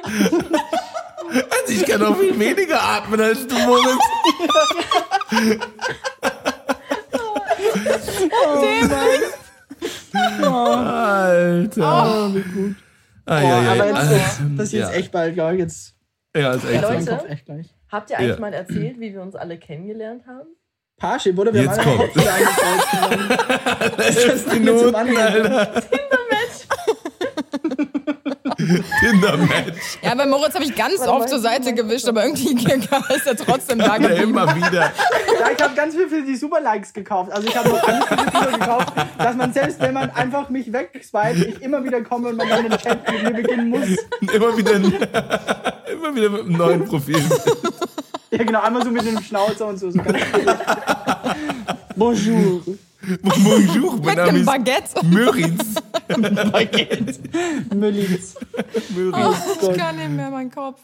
[1.30, 4.00] Also ich kann noch viel weniger atmen als du, Moritz.
[10.84, 12.30] Alter.
[12.30, 12.76] Oh, wie gut.
[13.26, 14.92] Ah, Oh, ja, ja, aber jetzt, jetzt passiert Ja.
[14.92, 15.60] echt bald, glaube ich.
[15.62, 15.96] Jetzt
[16.36, 17.26] Ja, ist echt Leute.
[17.30, 17.74] Echt gleich.
[17.90, 18.40] Habt ihr eigentlich Ja.
[18.42, 20.48] mal erzählt, wie wir uns alle kennengelernt haben?
[20.98, 21.54] Parship, oder?
[21.54, 22.26] Wir Jetzt haben alle kommt.
[22.26, 23.98] Hauptschule.
[24.06, 25.18] Elf Zum Minuten, anderen.
[25.54, 25.82] Alter.
[25.82, 26.63] Tinder-Match.
[30.02, 32.54] Ja, bei Moritz habe ich ganz Warte oft zur Seite gewischt, aber irgendwie
[33.16, 34.30] ist er trotzdem da Ja, geblieben.
[34.32, 34.82] immer wieder.
[35.40, 37.32] Ja, ich habe ganz viel für die Superlikes gekauft.
[37.32, 40.72] Also ich habe noch ganz viele Videos gekauft, dass man selbst, wenn man einfach mich
[40.72, 43.88] wegswipet, ich immer wieder komme und man dann den Chat mit mir beginnen muss.
[44.34, 47.22] Immer wieder, immer wieder mit einem neuen Profil.
[48.32, 49.92] Ja genau, einmal so mit dem Schnauzer und so.
[49.92, 50.00] so.
[51.96, 52.62] Bonjour.
[53.22, 55.06] Bonjour, mein Mit Name einem ist Baguette.
[55.06, 55.76] Müritz.
[56.22, 57.20] Baguette.
[57.76, 58.36] Müllitz.
[58.96, 59.60] Müritz.
[59.62, 60.80] Ich kann nicht mehr, mein Kopf.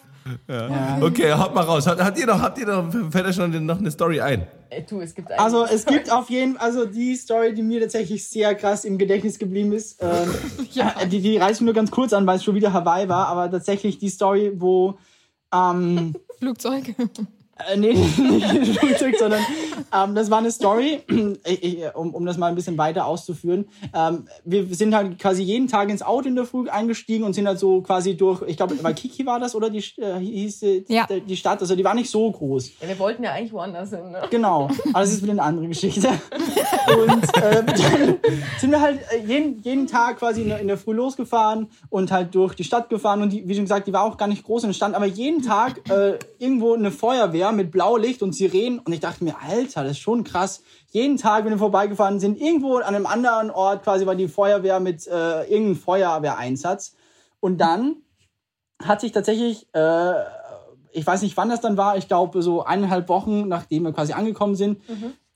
[1.02, 1.88] Okay, haut mal raus.
[1.88, 4.46] Hat, hat ihr noch, habt ihr noch, fällt euch schon noch eine Story ein?
[4.70, 5.32] Ey, du, es gibt.
[5.32, 8.98] Also es gibt auf jeden Fall, also die Story, die mir tatsächlich sehr krass im
[8.98, 10.34] Gedächtnis geblieben ist, ähm,
[11.12, 13.50] die, die reißt mir nur ganz kurz an, weil es schon wieder Hawaii war, aber
[13.50, 15.00] tatsächlich die Story, wo
[15.54, 16.96] ähm, Flugzeug.
[17.67, 19.41] Äh, nee, nicht Flugzeug, sondern
[19.93, 21.02] ähm, das war eine Story,
[21.45, 23.67] ich, ich, um, um das mal ein bisschen weiter auszuführen.
[23.93, 27.48] Ähm, wir sind halt quasi jeden Tag ins Auto in der Früh eingestiegen und sind
[27.48, 31.08] halt so quasi durch, ich glaube, Waikiki war das, oder die äh, hieß die, Ja.
[31.08, 32.72] die Stadt, also die war nicht so groß.
[32.82, 34.22] ja, wir wollten ja eigentlich woanders hin, ne?
[34.30, 36.08] Genau, aber das ist wieder eine andere Geschichte.
[36.08, 37.78] Und äh, dann
[38.58, 42.12] sind wir halt äh, jeden, jeden Tag quasi in der, in der Früh losgefahren und
[42.12, 43.22] halt durch die Stadt gefahren.
[43.22, 45.41] Und die, wie schon gesagt, die war auch gar nicht groß und stand aber jeden
[45.43, 48.79] Tag äh, irgendwo eine Feuerwehr mit Blaulicht und Sirenen.
[48.79, 50.62] Und ich dachte mir, Alter, das ist schon krass.
[50.91, 54.79] Jeden Tag, wenn wir vorbeigefahren sind, irgendwo an einem anderen Ort quasi war die Feuerwehr
[54.79, 56.95] mit äh, irgendeinem Feuerwehreinsatz.
[57.39, 57.97] Und dann
[58.83, 60.13] hat sich tatsächlich äh,
[60.91, 64.13] ich weiß nicht, wann das dann war, ich glaube so eineinhalb Wochen, nachdem wir quasi
[64.13, 64.81] angekommen sind,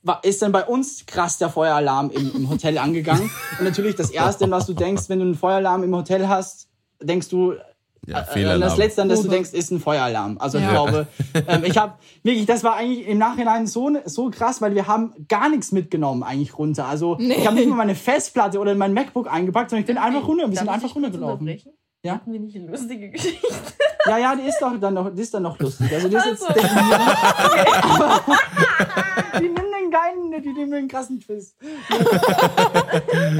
[0.02, 3.30] war, ist dann bei uns krass der Feueralarm im, im Hotel angegangen.
[3.58, 6.68] Und natürlich das Erste, was du denkst, wenn du einen Feueralarm im Hotel hast,
[7.02, 7.54] denkst du,
[8.06, 8.60] Ja, äh, Fehlalarm.
[8.60, 10.36] das Letzte, an das du denkst, ist ein Feueralarm.
[10.38, 10.70] Also ich Ja.
[10.70, 11.06] glaube,
[11.48, 15.12] ähm, ich habe wirklich, das war eigentlich im Nachhinein so, so krass, weil wir haben
[15.28, 16.86] gar nichts mitgenommen eigentlich runter.
[16.86, 17.34] Also Nee.
[17.38, 20.44] ich habe nicht mal meine Festplatte oder mein MacBook eingepackt, sondern ich bin einfach runter.
[20.48, 21.58] Wir Darf sind einfach runtergelaufen.
[22.02, 22.14] Ja?
[22.16, 23.46] Hatten wir nicht eine lustige Geschichte?
[24.06, 25.90] Ja, ja, die ist doch dann noch, die ist dann noch lustig.
[25.90, 26.58] Also die ist jetzt Also.
[29.40, 29.63] Die nehmen
[29.94, 31.56] den geilen, die nehmen den krassen Twist.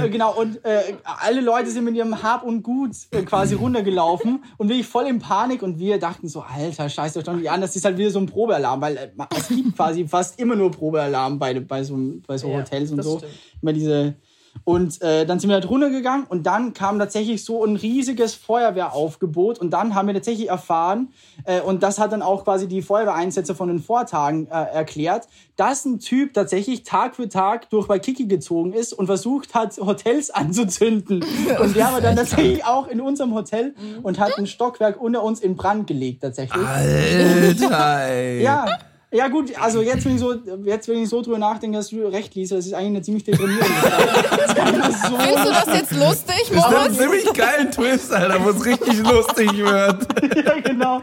[0.02, 4.42] Äh, genau, und äh, alle Leute sind mit ihrem Hab und Gut äh, quasi runtergelaufen
[4.58, 7.60] und wirklich voll in Panik und wir dachten so, alter, scheiß euch doch nicht an,
[7.60, 10.70] das ist halt wieder so ein Probealarm, weil äh, es gibt quasi fast immer nur
[10.70, 13.18] Probealarm bei, bei so, bei so Ja, Hotels und so.
[13.18, 13.32] stimmt.
[13.62, 14.14] Immer diese
[14.62, 19.58] Und äh, dann sind wir halt runtergegangen und dann kam tatsächlich so ein riesiges Feuerwehraufgebot
[19.58, 21.08] und dann haben wir tatsächlich erfahren,
[21.44, 25.84] äh, und das hat dann auch quasi die Feuerwehreinsätze von den Vortagen äh, erklärt, dass
[25.84, 31.24] ein Typ tatsächlich Tag für Tag durch Waikiki gezogen ist und versucht hat, Hotels anzuzünden.
[31.60, 35.40] Und der war dann tatsächlich auch in unserem Hotel und hat ein Stockwerk unter uns
[35.40, 36.64] in Brand gelegt tatsächlich.
[36.66, 38.04] Alter.
[38.40, 38.66] Ja.
[39.14, 42.04] Ja gut, also jetzt wenn ich so, jetzt wenn ich so drüber nachdenke, dass du
[42.08, 46.54] recht liest, das ist eigentlich eine ziemlich deprimierende so Findest du das jetzt lustig, Ist
[46.56, 46.98] das ein Moritz?
[46.98, 50.44] ziemlich geilen Twist, Alter, wo es richtig lustig wird.
[50.46, 51.02] ja, genau.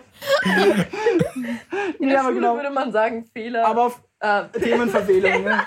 [2.00, 2.56] In Ja, der aber Schule genau.
[2.56, 3.66] würde man sagen, Fehler.
[3.66, 5.62] Aber auf äh, Themenverfehlung, ne?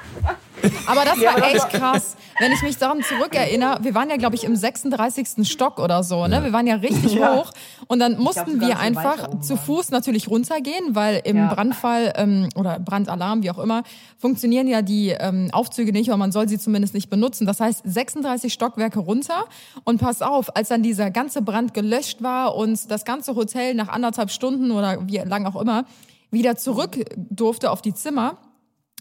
[0.87, 2.17] Aber das Ja, war aber das echt krass.
[2.41, 5.49] Wenn ich mich daran zurückerinnere, wir waren ja, glaube ich, im 36.
[5.49, 6.43] Stock oder so, ne?
[6.45, 7.37] Wir waren ja richtig Ja.
[7.37, 7.53] hoch.
[7.87, 9.57] Und dann mussten wir einfach oben zu.
[9.57, 11.55] Fuß natürlich runtergehen, weil im Ja.
[11.55, 13.83] Brandfall ähm, oder Brandalarm, wie auch immer,
[14.19, 17.47] funktionieren ja die ähm, Aufzüge nicht oder man soll sie zumindest nicht benutzen.
[17.47, 19.45] Das heißt, 36 Stockwerke runter.
[19.85, 23.89] Und pass auf, als dann dieser ganze Brand gelöscht war und das ganze Hotel nach
[23.89, 25.85] anderthalb Stunden oder wie lang auch immer
[26.31, 28.39] wieder zurück durfte auf die Zimmer,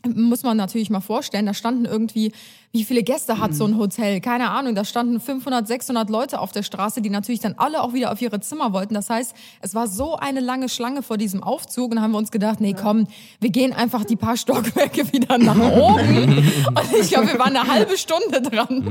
[0.06, 2.32] muss man natürlich mal vorstellen, da standen irgendwie,
[2.76, 4.20] wie viele Gäste hat so ein Hotel?
[4.20, 7.94] Keine Ahnung, da standen 500, 600 Leute auf der Straße, die natürlich dann alle auch
[7.94, 8.96] wieder auf ihre Zimmer wollten.
[8.96, 12.18] Das heißt, es war so eine lange Schlange vor diesem Aufzug und dann haben wir
[12.18, 13.06] uns gedacht, nee, komm,
[13.40, 16.36] wir gehen einfach die paar Stockwerke wieder nach oben.
[16.68, 18.88] und ich glaube, wir waren eine halbe Stunde dran,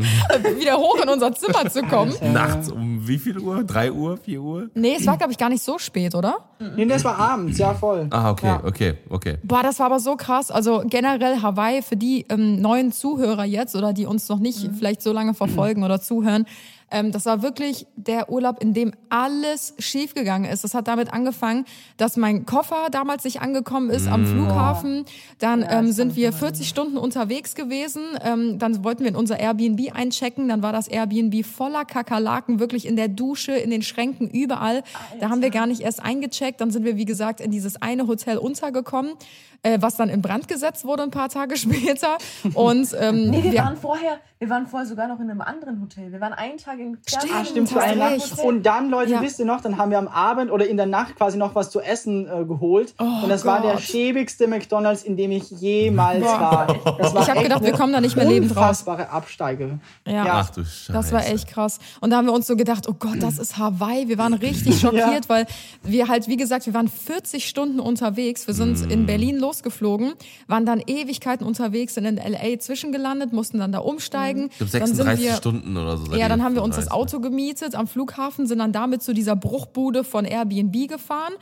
[0.61, 2.15] wieder hoch in unser Zimmer zu kommen.
[2.33, 3.65] Nachts um wie viel Uhr?
[3.65, 4.17] Drei Uhr?
[4.17, 4.71] Vier Uhr?
[4.75, 6.37] Nee, es war, glaube ich, gar nicht so spät, oder?
[6.77, 8.07] Nee, das war abends, ja voll.
[8.11, 8.61] Ah, okay, Ja.
[8.65, 9.39] okay, okay.
[9.43, 10.53] Boah, das war aber so krass.
[10.53, 15.03] Also generell Hawaii für die ähm, neuen Zuhörer jetzt oder die uns noch nicht vielleicht
[15.03, 16.47] so lange verfolgen oder zuhören.
[16.93, 20.63] Ähm, das war wirklich der Urlaub, in dem alles schiefgegangen ist.
[20.63, 21.65] Das hat damit angefangen,
[21.97, 25.05] dass mein Koffer damals nicht angekommen ist am Flughafen.
[25.39, 28.03] Dann ähm, sind wir 40 Stunden unterwegs gewesen.
[28.23, 30.49] Ähm, dann wollten wir in unser Airbnb einchecken.
[30.49, 34.83] Dann war das Airbnb voller Kakerlaken, wirklich in der Dusche, in den Schränken, überall.
[35.19, 36.61] Da haben wir gar nicht erst eingecheckt.
[36.61, 39.13] Dann sind wir, wie gesagt, in dieses eine Hotel untergekommen,
[39.63, 42.19] äh, was dann in Brand gesetzt wurde ein paar Tage später.
[42.55, 45.81] Und ähm, nee, wir wir- waren vorher, wir waren vorher sogar noch in einem anderen
[45.81, 46.11] Hotel.
[46.11, 48.39] Wir waren einen Tag in Stimmt, Ah, stimmt, für eine Nacht.
[48.45, 49.23] Und dann, Leute, Ja.
[49.23, 51.71] wisst ihr noch, dann haben wir am Abend oder in der Nacht quasi noch was
[51.71, 52.95] zu essen äh, geholt.
[52.99, 53.83] und das war der Gott.
[53.83, 56.41] schäbigste McDonalds, in dem ich jemals Boah.
[56.41, 56.97] war.
[56.99, 58.59] Das war Ich hab echt gedacht, wir kommen da nicht mehr lebend raus.
[58.59, 59.79] Unfassbare Absteige.
[60.07, 60.13] ja.
[60.25, 60.27] Ja.
[60.35, 60.93] Ach du Scheiße.
[60.93, 61.79] Das war echt krass.
[62.01, 64.09] Und da haben wir uns so gedacht, oh Gott, das ist Hawaii.
[64.09, 65.47] Wir waren richtig schockiert, weil
[65.83, 68.47] wir halt, wie gesagt, wir waren 40 Stunden unterwegs.
[68.49, 70.15] Wir sind in Berlin losgeflogen,
[70.47, 72.59] waren dann Ewigkeiten unterwegs, sind in L.A.
[72.59, 74.49] zwischengelandet, mussten dann da umsteigen.
[74.51, 76.15] Ich glaube dann sind 36 wir, Stunden oder so.
[76.15, 77.17] Ja, dann haben wir uns das gereist, ne?
[77.17, 81.33] Auto gemietet am Flughafen, sind dann damit zu dieser Bruchbude von Airbnb gefahren.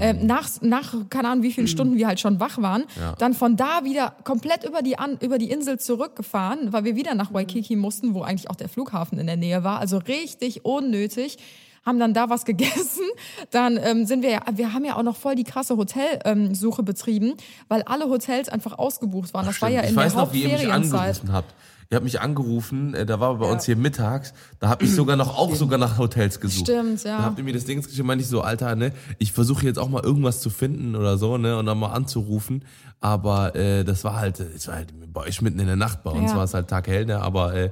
[0.00, 2.84] Ähm, nach, nach, keine Ahnung, wie vielen Stunden wir halt schon wach waren.
[2.98, 3.14] Ja.
[3.18, 7.14] Dann von da wieder komplett über die, An über die Insel zurückgefahren, weil wir wieder
[7.14, 9.78] nach Waikiki mussten, wo eigentlich auch der Flughafen in der Nähe war.
[9.78, 11.38] Also richtig unnötig.
[11.84, 13.04] Haben dann da was gegessen.
[13.50, 16.84] Dann ähm, sind wir ja, wir haben ja auch noch voll die krasse Hotelsuche ähm,
[16.84, 17.34] betrieben,
[17.68, 19.46] weil alle Hotels einfach ausgebucht waren.
[19.46, 21.54] Das war ja ich in weiß der noch, wie ihr mich angerufen habt.
[21.90, 25.16] Ihr habt mich angerufen, äh, da war bei uns hier mittags, da hab ich sogar
[25.16, 26.66] noch auch sogar nach Hotels gesucht.
[26.66, 27.16] Stimmt, ja.
[27.16, 29.78] Da habt ihr mir das Ding geschrieben, meinte ich so, Alter, ne, ich versuche jetzt
[29.78, 32.62] auch mal irgendwas zu finden oder so, ne, und dann mal anzurufen.
[33.00, 36.10] Aber äh, das war halt, es war halt bei euch mitten in der Nacht, bei
[36.10, 36.36] uns Ja.
[36.36, 37.70] war es halt taghell, ne, aber äh,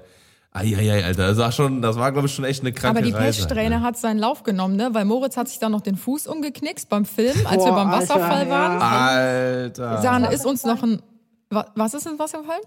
[0.57, 3.13] Eieiei, Alter, das war schon, das war, glaube ich, schon echt eine kranke Aber die
[3.13, 3.43] Reise.
[3.43, 3.83] Pechsträhne ne?
[3.83, 4.89] hat seinen Lauf genommen, ne?
[4.93, 7.91] Weil Moritz hat sich dann noch den Fuß umgeknickst beim Film, als wir Boah, beim
[7.91, 8.51] Alter, Wasserfall ja.
[8.51, 8.83] waren.
[8.83, 10.01] Alter.
[10.03, 11.03] Dann ist uns noch ein.
[11.51, 12.61] wa- Was ist ein Wasserfall?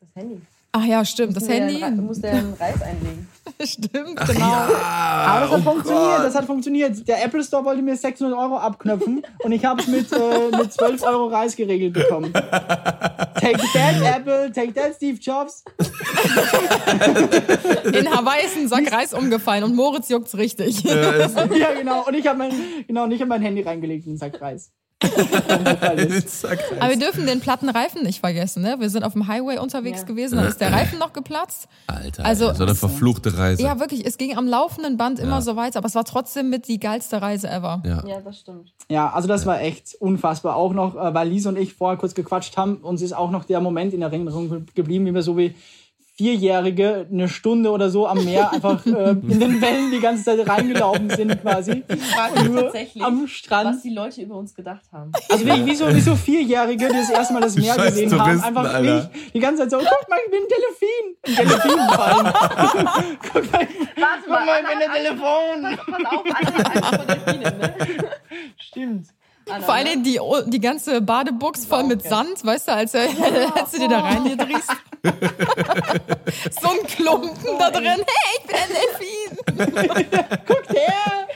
[0.00, 0.40] Das Handy.
[0.72, 1.80] Ach ja, stimmt, das Handy.
[1.80, 3.26] Du musst ja einen Reis einlegen.
[3.64, 4.44] Stimmt, genau.
[4.52, 6.26] Aber das hat oh funktioniert, Gott.
[6.26, 7.08] das hat funktioniert.
[7.08, 10.72] Der Apple Store wollte mir 600 Euro abknöpfen und ich habe es mit, äh, mit
[10.72, 12.30] 12 Euro Reis geregelt bekommen.
[12.32, 15.64] Take that, Apple, take that, Steve Jobs.
[17.92, 20.82] In Hawaii ist ein Sack Reis umgefallen und Moritz juckt's richtig.
[20.84, 22.04] Ja, genau.
[22.06, 22.52] Und ich habe mein,
[22.86, 24.72] genau, und ich hab mein Handy reingelegt in den Sack Reis.
[26.80, 28.76] Aber wir dürfen den platten Reifen nicht vergessen, ne?
[28.80, 30.06] Wir sind auf dem Highway unterwegs Ja.
[30.06, 31.68] gewesen, dann ist der Reifen noch geplatzt.
[31.86, 33.62] Alter, Also- so eine verfluchte Reise.
[33.62, 35.40] Ja, wirklich, es ging am laufenden Band immer Ja.
[35.40, 37.80] so weiter, aber es war trotzdem mit die geilste Reise ever.
[37.86, 38.02] ja.
[38.08, 38.72] Ja, das stimmt.
[38.90, 40.56] Ja, also das war echt unfassbar.
[40.56, 43.44] Auch noch, äh, weil Lisa und ich vorher kurz gequatscht haben, uns ist auch noch
[43.44, 45.54] der Moment in Erinnerung ge- geblieben, wie wir so wie
[46.18, 50.48] Vierjährige eine Stunde oder so am Meer einfach äh, in den Wellen die ganze Zeit
[50.48, 51.84] reingelaufen sind quasi.
[52.44, 53.70] Nur tatsächlich, am Strand.
[53.70, 55.12] was die Leute über uns gedacht haben.
[55.28, 58.10] Also wie, wie, so, wie so Vierjährige, die das erste Mal das Meer Scheiß gesehen
[58.18, 58.94] haben, Touristen, einfach Alter.
[58.96, 61.38] nicht die ganze Zeit so, guck mal, ich bin ein Delfin.
[61.38, 62.26] Ein Delfin vor allem.
[63.32, 65.78] guck mal, Warte guck mal, ich bin ein Telefon.
[65.86, 67.74] Pass auf, alle Angst vor Delfinen, ne?
[68.58, 69.06] Stimmt.
[69.64, 73.08] Vor allen Dingen die, die ganze Badebuchs voll mit Sand, weißt du, als, er,
[73.54, 74.70] als du dir da reingedrehst.
[76.60, 77.84] so ein Klumpen da drin.
[77.84, 80.38] Hey, ich bin ein Delfin.
[80.46, 81.28] Guckt her!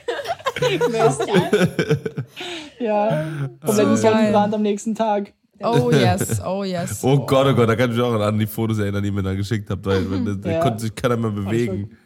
[2.79, 3.25] ja.
[3.65, 4.55] Kompletten So Sonnenbrand geil.
[4.55, 5.33] am nächsten Tag.
[5.65, 7.05] Oh yes, oh yes.
[7.05, 9.13] Oh Gott, oh Gott, da kann ich mich auch an die Fotos erinnern, die ihr
[9.13, 10.61] mir dann geschickt habt, weil weil da Ja.
[10.61, 11.97] konnte sich keiner mehr bewegen.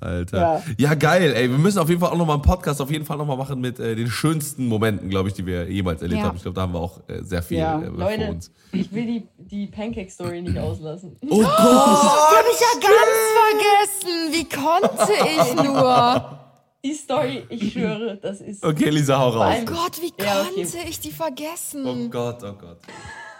[0.00, 0.38] Alter.
[0.38, 0.62] Ja.
[0.78, 0.94] Ja.
[0.94, 1.50] geil, ey.
[1.50, 3.78] Wir müssen auf jeden Fall auch nochmal einen Podcast auf jeden Fall nochmal machen mit
[3.78, 6.28] äh, den schönsten Momenten, glaube ich, die wir jemals erlebt Ja.
[6.28, 6.36] haben.
[6.36, 7.78] Ich glaube, da haben wir auch äh, sehr viel Ja.
[7.80, 8.50] äh, vor Leute, uns.
[8.72, 11.16] ich will die, die Pancake-Story nicht auslassen.
[11.28, 11.46] Oh Gott!
[11.58, 14.32] Hab ich ja ganz vergessen.
[14.32, 16.38] Wie konnte ich nur?
[16.84, 19.42] Die Story, ich schwöre, das ist Okay, Lisa, hau raus.
[19.54, 20.62] allem- Gott, wie Ja, okay.
[20.64, 21.86] konnte ich die vergessen?
[21.86, 22.78] Oh Gott, oh Gott.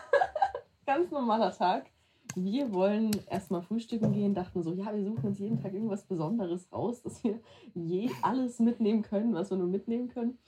[0.86, 1.86] ganz normaler Tag.
[2.34, 6.72] Wir wollen erstmal frühstücken gehen, dachten so, ja, wir suchen uns jeden Tag irgendwas Besonderes
[6.72, 7.40] raus, dass wir
[7.74, 10.38] je alles mitnehmen können, was wir nur mitnehmen können.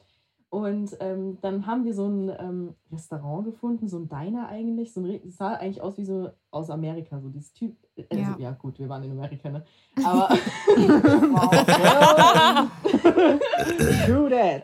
[0.54, 4.92] Und ähm, dann haben wir so ein ähm, Restaurant gefunden, so ein Diner eigentlich.
[4.92, 7.74] So ein, es sah eigentlich aus wie so aus Amerika, so dieses Typ.
[8.08, 8.36] Also, Ja.
[8.38, 8.50] ja.
[8.52, 9.64] gut, wir waren in Amerika, ne?
[10.04, 10.28] Aber
[14.06, 14.62] Do that.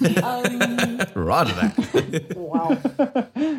[0.00, 2.36] ähm, Roger that.
[2.36, 2.74] wow.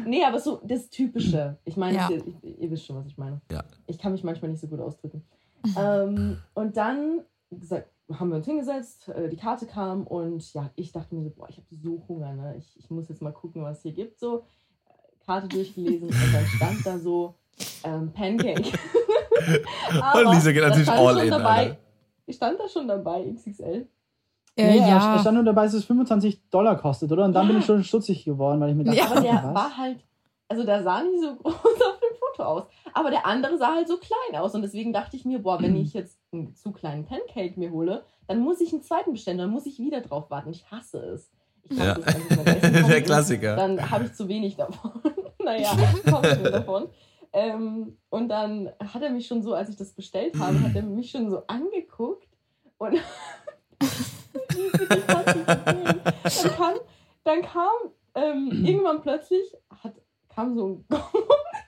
[0.08, 1.58] Nee, aber so das Typische.
[1.64, 2.10] Ich meine, Ja.
[2.10, 2.24] ihr,
[2.60, 3.40] ihr wisst schon, was ich meine.
[3.52, 3.64] Ja.
[3.86, 5.24] Ich kann mich manchmal nicht so gut ausdrücken.
[5.78, 7.22] ähm, und dann
[7.52, 11.24] wie gesagt, haben wir uns hingesetzt, äh, die Karte kam und ja, ich dachte mir
[11.24, 12.56] so, boah, ich habe so Hunger, ne?
[12.58, 14.20] Ich, ich muss jetzt mal gucken, was es hier gibt.
[14.20, 14.46] So,
[14.88, 17.36] Äh, Karte durchgelesen und dann stand da so
[17.84, 18.64] ähm, Pancake.
[20.02, 21.78] Aber Und Lisa geht da natürlich stand all in, dabei, Alter.
[22.30, 23.88] Stand da schon dabei, XXL?
[24.58, 25.16] Äh, Nee, ja.
[25.16, 27.26] Da stand nur dabei, dass es 25 Dollar kostet, oder?
[27.26, 29.06] Und dann bin ich schon stutzig geworden, weil ich mir dachte, Ja.
[29.12, 29.54] Aber der was?
[29.56, 30.00] war halt,
[30.48, 32.64] also der sah nicht so groß auf dem Foto aus.
[32.96, 34.56] Aber der andere sah halt so klein aus.
[34.56, 38.06] Und deswegen dachte ich mir, boah, wenn ich jetzt einen zu kleinen Pancake mir hole,
[38.28, 40.50] dann muss ich einen zweiten bestellen, dann muss ich wieder drauf warten.
[40.52, 41.30] Ich hasse es.
[41.64, 41.98] Ich Ja.
[41.98, 43.56] hasse es, ich Essen komme Der Klassiker.
[43.58, 45.02] Dann habe ich zu wenig davon.
[45.44, 45.72] naja,
[46.10, 46.88] kommt mir davon.
[47.34, 50.84] Ähm, und dann hat er mich schon so, als ich das bestellt habe, hat er
[50.84, 52.30] mich schon so angeguckt
[52.78, 53.02] und ich
[55.08, 56.74] dann kam,
[57.26, 57.72] dann kam
[58.16, 59.96] ähm, irgendwann plötzlich hat,
[60.30, 61.10] kam so ein Ja,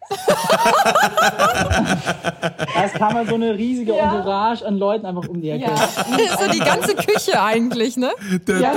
[2.84, 4.16] es kam halt so eine riesige Ja.
[4.16, 5.66] Entourage an Leuten einfach um die Ecke.
[5.66, 5.76] ja,
[6.38, 8.12] so die ganze Küche eigentlich, ne?
[8.47, 8.74] Ja,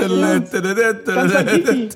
[1.44, 1.88] Kiki.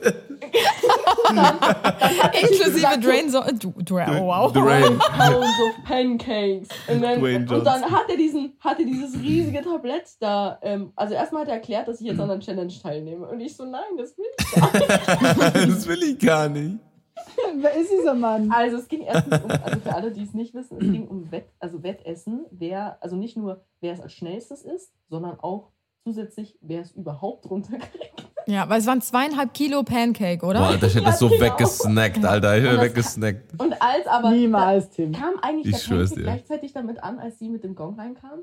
[2.40, 4.52] Inklusive Drain so du, du, oh, wow.
[4.52, 4.98] Dwayne.
[5.16, 6.68] Pounds of Pancakes.
[6.88, 10.58] Und dann, und dann hat er diesen, hat er dieses riesige Tablett da.
[10.62, 13.26] Ähm, also erstmal hat er erklärt, dass ich jetzt an der Challenge teilnehme.
[13.26, 15.68] Und ich so, nein, das will ich gar nicht.
[15.70, 16.76] Das will ich gar nicht.
[17.56, 18.50] Wer ist dieser Mann?
[18.50, 21.30] Also es ging erstens um, also für alle, die es nicht wissen, es ging um
[21.30, 25.70] Wett, also Wettessen, wer, also nicht nur wer es als schnellstes ist, sondern auch
[26.02, 28.30] zusätzlich, wer es überhaupt runterkriegt.
[28.46, 30.58] Ja, weil es waren zweieinhalb Kilo Pancake, oder?
[30.58, 31.40] Boah, Alter, ich hätte das so genau.
[31.40, 32.58] weggesnackt, Alter.
[32.58, 33.60] Ich hätte Und das- weggesnackt.
[33.60, 35.12] Und als aber Niemals, Tim.
[35.12, 36.22] kam eigentlich Ich der Pancake dir.
[36.24, 38.40] gleichzeitig damit an, als sie mit dem Gong reinkam.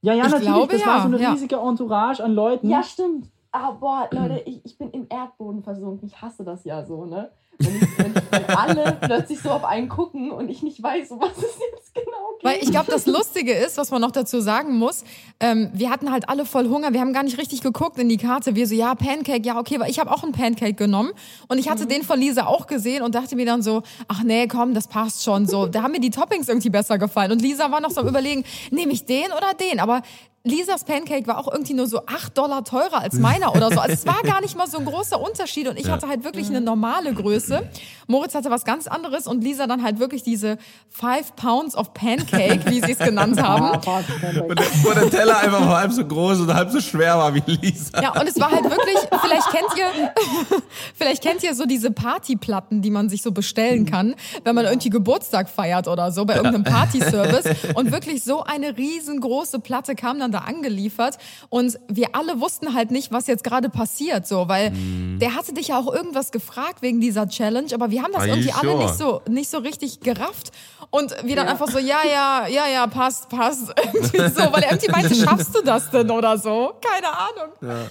[0.00, 0.48] Ja, ja, Ich natürlich.
[0.48, 1.32] glaube, das war ja, so eine ja.
[1.32, 2.68] riesige Entourage an Leuten.
[2.70, 3.30] Ja, stimmt.
[3.50, 6.08] Aber boah, Leute, ich, ich bin im Erdboden versunken.
[6.08, 7.30] Ich hasse das ja so, ne?
[7.58, 11.20] Wenn, ich, wenn, wenn alle plötzlich so auf einen gucken und ich nicht weiß, um
[11.20, 12.44] was es jetzt genau geht.
[12.44, 15.04] Weil ich glaube, das Lustige ist, was man noch dazu sagen muss,
[15.38, 18.16] ähm, wir hatten halt alle voll Hunger, wir haben gar nicht richtig geguckt in die
[18.16, 18.54] Karte.
[18.54, 21.12] Wir so, ja, Pancake, ja, okay, weil ich habe auch einen Pancake genommen
[21.48, 24.46] und ich hatte den von Lisa auch gesehen und dachte mir dann so, ach nee,
[24.48, 25.66] komm, das passt schon so.
[25.66, 28.44] Da haben mir die Toppings irgendwie besser gefallen und Lisa war noch so am überlegen,
[28.70, 29.80] nehme ich den oder den?
[29.80, 30.02] Aber
[30.44, 33.78] Lisas Pancake war auch irgendwie nur so 8 Dollar teurer als meiner oder so.
[33.78, 36.48] Also es war gar nicht mal so ein großer Unterschied und ich hatte halt wirklich
[36.48, 37.62] eine normale Größe.
[38.08, 40.58] Moritz hatte was ganz anderes und Lisa dann halt wirklich diese
[40.90, 43.80] 5 Pounds of Pancake, wie sie es genannt haben.
[43.80, 44.42] Pancake.
[44.42, 47.32] Und der, wo der Teller einfach mal halb so groß und halb so schwer war
[47.34, 48.02] wie Lisa.
[48.02, 50.12] Ja, und es war halt wirklich, vielleicht kennt ihr,
[50.96, 54.90] vielleicht kennt ihr so diese Partyplatten, die man sich so bestellen kann, wenn man irgendwie
[54.90, 57.44] Geburtstag feiert oder so bei irgendeinem Partyservice.
[57.74, 61.18] Und wirklich so eine riesengroße Platte kam dann da angeliefert
[61.50, 65.18] und wir alle wussten halt nicht, was jetzt gerade passiert, so, weil Mhm.
[65.20, 68.30] der hatte dich ja auch irgendwas gefragt wegen dieser Challenge, aber wir haben das Are
[68.30, 68.82] irgendwie alle sure?
[68.84, 70.50] nicht so, nicht so richtig gerafft.
[70.90, 71.52] Und wir dann Ja.
[71.52, 73.72] einfach so, ja, ja, ja, ja, passt, passt.
[73.84, 76.74] Irgendwie so, weil er irgendwie meinte, schaffst du das denn oder so?
[76.82, 77.52] Keine Ahnung.
[77.62, 77.86] Ja.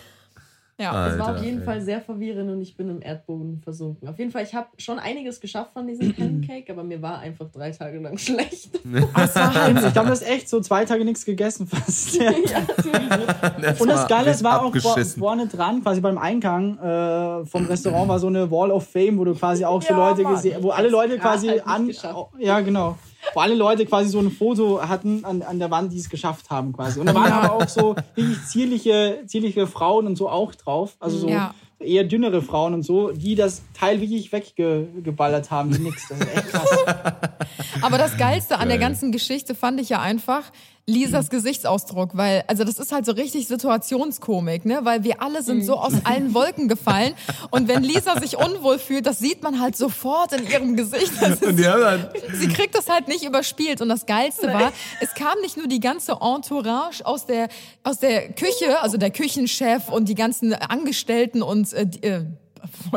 [0.89, 1.63] Es war Alter, auf jeden ey.
[1.65, 4.07] Fall sehr verwirrend und ich bin im Erdboden versunken.
[4.07, 7.49] Auf jeden Fall, ich habe schon einiges geschafft von diesem Pancake, aber mir war einfach
[7.51, 8.69] drei Tage lang schlecht.
[9.15, 12.15] Das war halt, ich glaube, das ist echt so zwei Tage nichts gegessen fast.
[12.21, 12.31] Ja.
[12.31, 13.79] ja, das.
[13.81, 14.75] Und das Geile, es war auch
[15.17, 19.25] vorne dran, quasi beim Eingang äh, vom Restaurant war so eine Wall of Fame, wo
[19.25, 21.87] du quasi auch so Ja, Leute gesehen, wo alle Leute Ja, quasi halt nicht an,
[21.87, 22.31] geschafft.
[22.39, 22.97] ja genau,
[23.33, 26.49] wo alle Leute quasi so ein Foto hatten an, an der Wand, die es geschafft
[26.49, 26.99] haben quasi.
[26.99, 31.17] Und da waren aber auch so wirklich zierliche, zierliche Frauen und so auch drauf, also
[31.17, 31.53] so Ja.
[31.79, 35.75] eher dünnere Frauen und so, die das Teil wirklich weggeballert haben.
[35.75, 36.07] wie Nix.
[36.09, 36.69] Das ist echt krass.
[37.81, 40.43] Aber das Geilste an der ganzen Geschichte fand ich ja einfach
[40.87, 44.79] Lisas Gesichtsausdruck, weil, also das ist halt so richtig Situationskomik, ne?
[44.83, 47.13] Weil wir alle sind so aus allen Wolken gefallen.
[47.51, 51.11] Und wenn Lisa sich unwohl fühlt, das sieht man halt sofort in ihrem Gesicht.
[51.21, 53.79] Ist, die dann, sie kriegt das halt nicht überspielt.
[53.81, 54.71] Und das Geilste war,
[55.01, 57.49] es kam nicht nur die ganze Entourage aus der,
[57.83, 62.25] aus der Küche, also der Küchenchef und die ganzen Angestellten und äh, die, äh,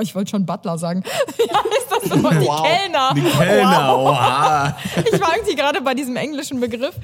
[0.01, 1.03] ich wollte schon Butler sagen.
[1.39, 2.19] Ja, ist das?
[2.19, 2.63] Die Wow.
[2.63, 3.13] Kellner.
[3.15, 4.77] die Kellner, oha.
[5.13, 6.95] Ich war irgendwie gerade bei diesem englischen Begriff.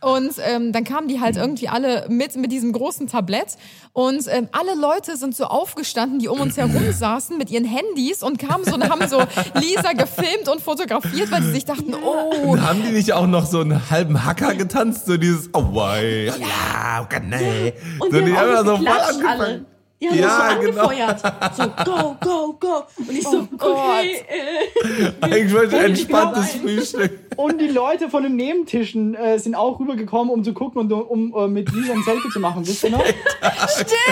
[0.00, 3.56] Und ähm, dann kamen die halt irgendwie alle mit mit diesem großen Tablett
[3.92, 8.22] und ähm, alle Leute sind so aufgestanden, die um uns herum saßen mit ihren Handys
[8.22, 9.20] und kamen so und haben so
[9.54, 13.44] Lisa gefilmt und fotografiert, weil sie sich dachten, oh, Und haben die nicht auch noch
[13.46, 15.06] so einen halben Hacker getanzt?
[15.06, 17.72] So dieses, oh, wei, ja, okay, nee.
[17.98, 19.66] Und so, die haben auch so so geklatscht alle.
[20.00, 20.82] Die haben Ja, das so genau.
[20.88, 21.20] angefeuert.
[21.56, 22.82] So, go, go, go.
[22.98, 23.70] Und ich so, Gott.
[23.76, 24.24] okay.
[24.28, 26.52] Äh, Eigentlich wollte ich ein entspanntes.
[26.52, 27.18] Frühstück.
[27.36, 31.34] Und die Leute von den Nebentischen äh, sind auch rübergekommen, um zu gucken und um
[31.36, 32.64] äh, mit Lisa ein Selfie zu machen.
[32.66, 33.04] Wisst ihr noch?
[33.04, 33.18] stimmt,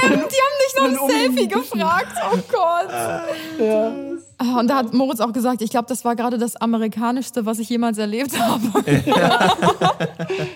[0.03, 2.13] die haben nicht noch ein um- Selfie gefragt.
[2.33, 2.91] Oh Gott.
[3.61, 3.93] Ja.
[4.39, 7.59] Ah, Und da hat Moritz auch gesagt, ich glaube, das war gerade das amerikanischste, was
[7.59, 8.63] ich jemals erlebt habe.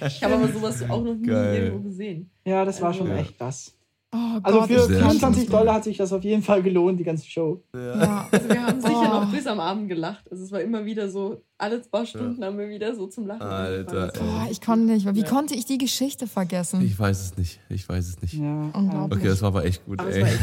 [0.07, 1.57] Ich habe aber sowas auch noch nie Geil.
[1.65, 2.31] irgendwo gesehen.
[2.45, 3.73] ja, das war schon echt krass.
[4.13, 5.53] Oh Also Gott, für ich- Sehr 24 schön.
[5.53, 7.63] Dollar hat sich das auf jeden Fall gelohnt, die ganze Show.
[7.75, 8.27] ja.
[8.31, 9.21] Also wir haben sicher Oh.
[9.21, 10.25] noch bis am Abend gelacht.
[10.31, 13.43] Also es war immer wieder so, alle zwei Stunden haben wir wieder so zum Lachen
[13.43, 14.13] Alter.
[14.19, 15.15] Boah, ich konnte nicht.
[15.15, 16.81] Wie konnte ich die Geschichte vergessen?
[16.83, 17.61] Ich weiß es nicht.
[17.69, 18.35] Ich weiß es nicht.
[18.35, 18.71] Ja.
[18.73, 19.19] Unglaublich.
[19.21, 20.23] Okay, das war aber echt gut, Aber es ey.
[20.25, 20.39] echt.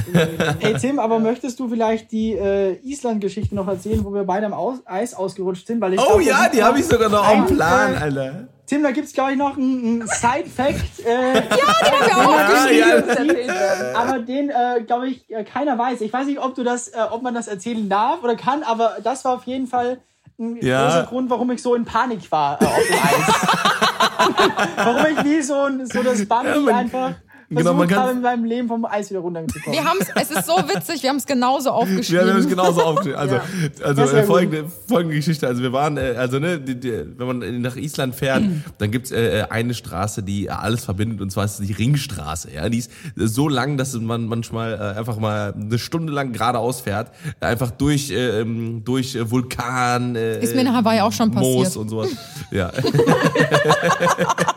[0.60, 4.54] Hey Tim, aber möchtest du vielleicht die äh, Island-Geschichte noch erzählen, wo wir beide am
[4.54, 5.82] Aus Eis ausgerutscht sind?
[5.82, 8.48] Weil ich Oh glaub, ja, die habe ich sogar noch auf dem Plan, äh, Alter.
[8.68, 11.06] Tim, da gibt's glaube ich noch einen, Side-Fact.
[11.06, 13.48] Äh, Ja, den haben wir auch aufgeschrieben.
[13.48, 13.54] ja.
[13.56, 13.96] Werden.
[13.96, 16.02] aber den, äh, glaube ich, äh, keiner weiß.
[16.02, 18.98] Ich weiß nicht, ob du das, äh, ob man das erzählen darf oder kann, aber
[19.04, 20.00] das war auf jeden Fall
[20.40, 20.84] ein Ja.
[20.86, 24.68] großer Grund, warum ich so in Panik war äh, auf dem Eis.
[24.78, 27.14] warum ich wie so, ein- so das Bambi Ja, einfach
[27.50, 29.78] genau, man kann- habe, in meinem Leben vom Eis wieder runterzukommen.
[29.80, 32.38] Wir haben es, es ist so witzig, wir haben es genauso Wir haben aufgeschrieben.
[32.38, 33.18] es genauso aufgeschrieben.
[33.20, 33.40] Also,
[33.84, 35.48] also ja äh, folgende, folgende Geschichte.
[35.48, 38.44] Also wir waren, äh, also ne, die, die, wenn man nach Island fährt,
[38.78, 42.52] dann gibt's äh, eine Straße, die alles verbindet, und zwar ist es die Ringstraße.
[42.54, 46.82] Ja, die ist so lang, dass man manchmal äh, einfach mal eine Stunde lang geradeaus
[46.82, 50.16] fährt, einfach durch äh, ähm, durch äh, Vulkan.
[50.16, 51.78] Äh, Ist mir in Hawaii auch schon Moos passiert.
[51.78, 52.10] und sowas.
[52.52, 52.72] Ja.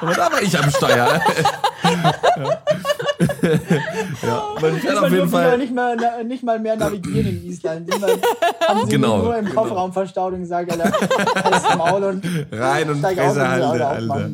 [0.00, 1.20] Aber da war ich am Steuer.
[4.22, 5.58] ja, man fährt auf jeden Fall.
[5.58, 7.90] nicht mal, na, nicht mal mehr navigieren in Island.
[8.66, 9.62] Haben sie Genau, nur im genau.
[9.62, 10.92] Kofferraum verstaut und gesagt, Alter,
[11.50, 14.30] das Maul und Rein und steig auf, Fresse Auto Alter.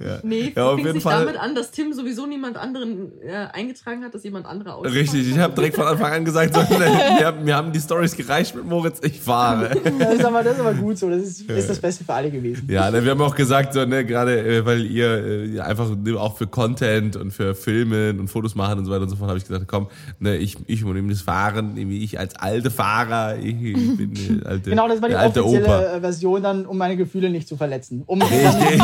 [0.00, 0.20] Aufmachen.
[0.28, 1.24] Nee, Ja, auf fing jeden sich Fall.
[1.24, 4.86] damit an, dass Tim sowieso niemand anderen äh, eingetragen hat, dass jemand anderer aus.
[4.86, 8.16] Richtig, ich habe direkt von Anfang an gesagt, so, mir, haben, mir haben die Stories
[8.16, 9.70] gereicht mit Moritz, ich fahre.
[9.98, 11.08] Das ist aber, das ist aber gut so.
[11.10, 12.66] Das ist, ist das Beste für alle gewesen.
[12.70, 16.16] Ja, ne, wir haben auch gesagt, so, ne, gerade äh, weil ihr äh, einfach ne,
[16.18, 19.28] auch für Content und für Filmen und Fotos machen und so weiter und so fort,
[19.28, 19.88] habe ich gesagt, komm,
[20.18, 24.70] ne, ich, ich übernehme das Fahren, ich als alte Fahrer, ich, ich bin äh, alte,
[24.70, 26.00] Genau, das war die offizielle Opa.
[26.00, 28.02] Version dann, um meine Gefühle nicht zu verletzen.
[28.06, 28.28] Um wir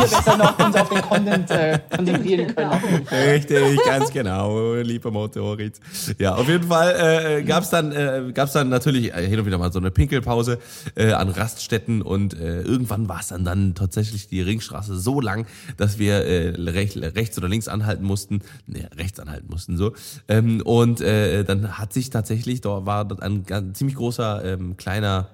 [0.01, 2.71] besser noch uns auf den Content äh, konzentrieren können.
[3.11, 5.79] Richtig, ganz genau, lieber Motoritz.
[6.17, 9.57] Ja, auf jeden Fall äh, gab's dann äh, gab's dann natürlich äh, hin und wieder
[9.57, 10.59] mal so eine Pinkelpause
[10.95, 15.45] äh, an Raststätten und äh, irgendwann war es dann dann tatsächlich die Ringstraße so lang,
[15.77, 19.93] dass wir äh, recht, rechts oder links anhalten mussten, ne, rechts anhalten mussten so.
[20.27, 24.77] Ähm, und äh, dann hat sich tatsächlich, da war dort ein, ganz, ziemlich großer ähm,
[24.77, 25.29] kleiner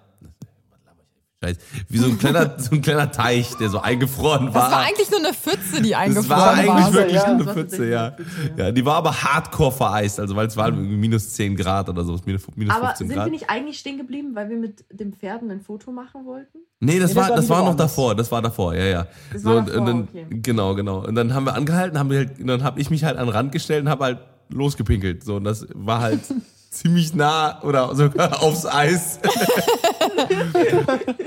[1.43, 1.57] Scheiß,
[1.89, 4.63] wie so ein kleiner so ein kleiner Teich, der so eingefroren war.
[4.63, 6.93] Das war eigentlich nur eine Pfütze, die Das eingefroren war eigentlich war.
[6.93, 7.23] wirklich ja.
[7.25, 8.05] eine Das war Pfütze, ja.
[8.05, 8.71] eine Pfütze, ja.
[8.71, 12.41] Die war aber hardcore vereist, also weil es war minus 10 Grad oder so, minus,
[12.55, 13.25] minus Aber 15 sind Grad.
[13.27, 16.57] wir nicht eigentlich stehen geblieben, weil wir mit dem Pferden ein Foto machen wollten?
[16.79, 19.07] Nee, das Nee, das war, war das war noch davor, das war davor, ja, ja.
[19.31, 20.25] Das so, war und, davor, und dann, okay.
[20.41, 21.05] Genau, genau.
[21.05, 23.33] Und dann haben wir angehalten, haben wir halt, dann habe ich mich halt an den
[23.35, 24.19] Rand gestellt und habe halt
[24.49, 25.23] losgepinkelt.
[25.23, 26.21] So, und das war halt
[26.71, 29.19] ziemlich nah oder sogar aufs Eis.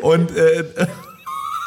[0.03, 0.65] und, äh,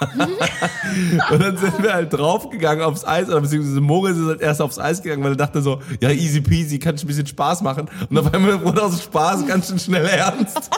[1.31, 4.79] und dann sind wir halt draufgegangen aufs Eis, oder beziehungsweise Moritz ist halt erst aufs
[4.79, 7.89] Eis gegangen, weil er dachte so, ja, easy peasy, kann ich ein bisschen Spaß machen.
[8.09, 10.69] Und auf einmal wurde aus Spaß ganz schön schnell ernst.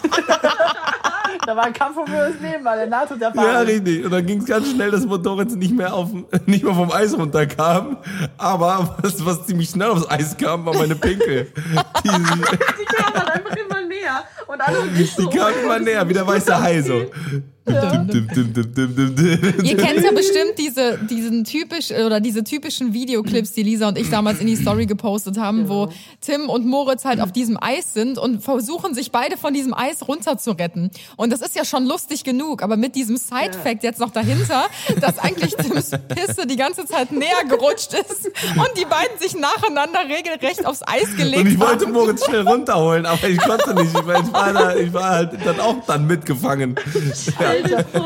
[1.45, 4.03] Da war ein Kampf um das Leben, weil der NATO der Ja, richtig.
[4.03, 6.09] Und dann ging es ganz schnell, dass Motorrad nicht mehr auf,
[6.47, 7.97] nicht mehr vom Eis runterkam.
[8.37, 11.47] Aber was, was ziemlich schnell aufs Eis kam, war meine Pinkel.
[12.03, 14.23] Die, Die kamen halt einfach immer näher.
[14.55, 17.11] Und alle und ich Die so, kam immer näher, wie der weiße Hai so.
[17.67, 19.65] Dim, dim, dim.
[19.65, 24.11] Ihr kennt ja bestimmt diese, diesen typisch, oder diese typischen Videoclips, die Lisa und ich
[24.11, 25.89] damals in die Story gepostet haben, wo
[26.21, 30.07] Tim und Moritz halt auf diesem Eis sind und versuchen, sich beide von diesem Eis
[30.07, 30.91] runterzuretten.
[31.17, 34.65] Und das ist ja schon lustig genug, aber mit diesem Side-Fact jetzt noch dahinter,
[35.01, 40.01] dass eigentlich Tims Pisse die ganze Zeit näher gerutscht ist und die beiden sich nacheinander
[40.07, 41.93] regelrecht aufs Eis gelegt Und ich wollte haben.
[41.93, 43.91] Moritz schnell runterholen, aber ich konnte nicht.
[43.97, 46.75] Ich war, ich war, da, ich war halt dann auch dann mitgefangen.
[47.39, 47.54] Ja.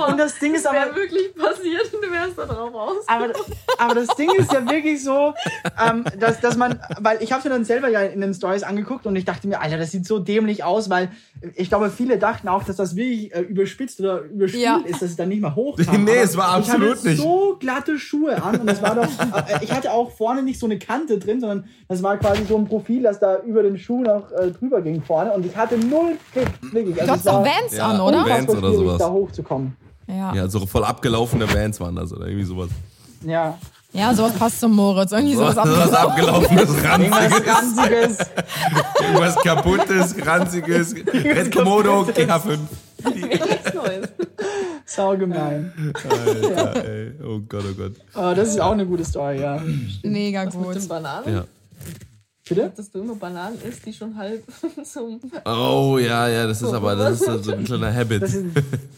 [0.09, 3.07] Und das Ding ist aber, wäre wirklich passiert und du wärst da drauf aus.
[3.07, 3.27] aber,
[3.77, 5.33] aber das Ding ist ja wirklich so,
[5.83, 9.05] ähm, dass, dass man, weil ich habe mir dann selber ja in den Stories angeguckt
[9.05, 11.09] und ich dachte mir, Alter, das sieht so dämlich aus, weil
[11.55, 14.81] ich glaube, viele dachten auch, dass das wirklich äh, überspitzt oder überspielt Ja.
[14.85, 16.03] ist, dass es dann nicht mehr hochkam.
[16.05, 17.21] Nee, Aber es war absolut ich hatte nicht.
[17.21, 20.65] so glatte Schuhe an und das war doch, äh, ich hatte auch vorne nicht so
[20.65, 24.01] eine Kante drin, sondern das war quasi so ein Profil, das da über den Schuh
[24.01, 26.95] noch äh, drüber ging vorne und ich hatte null Kick, wirklich.
[26.95, 27.87] Du Also hast doch Vans Ja.
[27.87, 28.25] an, oder?
[28.25, 28.97] Vans oder sowas.
[28.97, 29.09] da
[29.39, 29.75] hochzukommen.
[30.07, 30.33] Ja.
[30.33, 32.69] ja, so voll abgelaufene Vans waren das oder irgendwie sowas.
[33.23, 33.57] Ja.
[33.93, 35.11] ja, sowas passt zum Moritz.
[35.11, 35.93] Irgendwie sowas Was anderes.
[35.93, 38.17] abgelaufenes, Irgendwas ranziges, Ranziges.
[39.01, 40.95] irgendwas kaputtes, ranziges.
[41.13, 42.57] Red Komodo GH5.
[43.13, 44.09] Nichts Neues.
[44.85, 45.71] Saugemein.
[46.09, 47.11] Alter, ey.
[47.23, 47.93] Oh Gott, oh Gott.
[48.15, 49.61] Aber das ist auch eine gute Story, ja.
[50.03, 50.75] Mega Mit gut.
[50.75, 51.33] den Bananen.
[51.35, 51.43] Ja.
[52.49, 52.71] Bitte?
[52.75, 54.43] Dass du immer Bananen isst, die schon halb
[54.83, 55.19] zum.
[55.45, 58.23] Oh ja, ja, das ist aber das ist so ein kleiner Habit.
[58.23, 58.45] Das ist,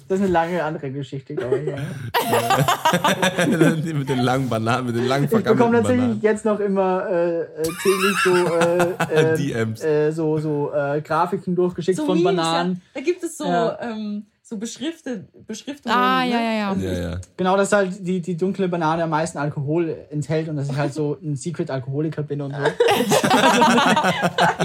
[0.08, 1.68] das ist eine lange andere Geschichte, glaube ich.
[1.68, 1.78] Ja.
[3.94, 6.22] mit den langen Bananen, mit den langen Ich bekomme tatsächlich Bananen.
[6.22, 9.84] jetzt noch immer äh, äh, täglich so, äh, äh, DMs.
[9.84, 12.74] äh, so, so äh, Grafiken durchgeschickt So von Memes, Bananen.
[12.74, 12.80] Ja.
[12.94, 13.78] Da gibt es so, Ja.
[13.82, 15.98] ähm, so beschriftet, Beschriftungen.
[15.98, 16.32] Ah, ne?
[16.32, 16.70] ja, ja, ja.
[16.72, 17.18] Also Ja, ja.
[17.38, 20.94] Genau, dass halt die, die dunkle Banane am meisten Alkohol enthält und dass ich halt
[20.94, 22.62] so ein Secret-Alkoholiker bin und so.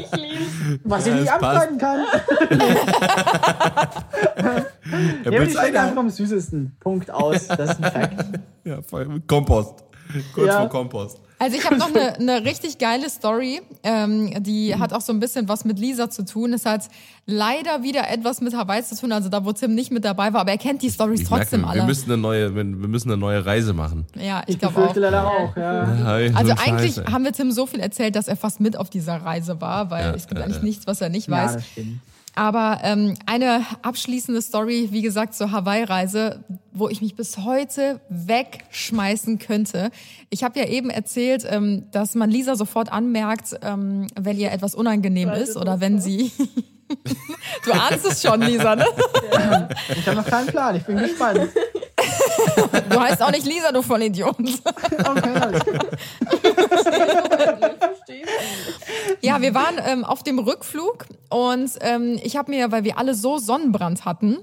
[0.01, 0.81] Ich lieb's.
[0.83, 2.01] Was Ja, ich nicht abstreiten kann.
[5.25, 6.77] Ja, Ja, willst schmeckt einfach am süßesten.
[6.81, 7.49] Punkt aus.
[7.49, 8.25] Das ist ein Fact.
[8.65, 9.21] Ja, voll.
[9.27, 9.85] Kompost.
[10.33, 10.61] Kurz Ja.
[10.61, 11.21] vor Kompost.
[11.39, 15.21] Also ich habe noch eine, eine richtig geile Story, ähm, die hat auch so ein
[15.21, 16.55] bisschen was mit Lisa zu tun.
[16.55, 16.85] Es hat
[17.27, 20.41] leider wieder etwas mit Hawaii zu tun, also da wo Tim nicht mit dabei war,
[20.41, 21.89] aber er kennt die Stories Ich trotzdem merke, wir alle.
[21.89, 24.07] müssen eine neue, wir wir müssen eine neue Reise machen.
[24.15, 24.95] ja, ich Ich glaube auch.
[24.97, 26.31] leider auch, ja.
[26.33, 28.89] So Also eigentlich Scheiß, haben wir Tim so viel erzählt, dass er fast mit auf
[28.89, 30.65] dieser Reise war, weil Ja, es gibt ja, eigentlich ja.
[30.65, 31.53] nichts, was er nicht Ja, weiß.
[31.55, 32.01] das stimmt.
[32.37, 39.39] Aber ähm, eine abschließende Story, wie gesagt, zur Hawaii-Reise, wo ich mich bis heute wegschmeißen
[39.39, 39.91] könnte.
[40.29, 44.75] Ich habe ja eben erzählt, ähm, dass man Lisa sofort anmerkt, ähm, wenn ihr etwas
[44.75, 46.01] unangenehm Weiß ist oder wenn ja.
[46.01, 46.31] sie...
[47.65, 48.85] du ahnst es schon, Lisa, ne?
[49.97, 51.49] Ich habe noch keinen Plan, ich bin gespannt.
[52.91, 54.37] Du heißt auch nicht Lisa, du Vollidiot.
[54.39, 54.53] Okay,
[59.21, 63.15] Ja, wir waren ähm, auf dem Rückflug und ähm, ich habe mir, weil wir alle
[63.15, 64.39] so Sonnenbrand hatten,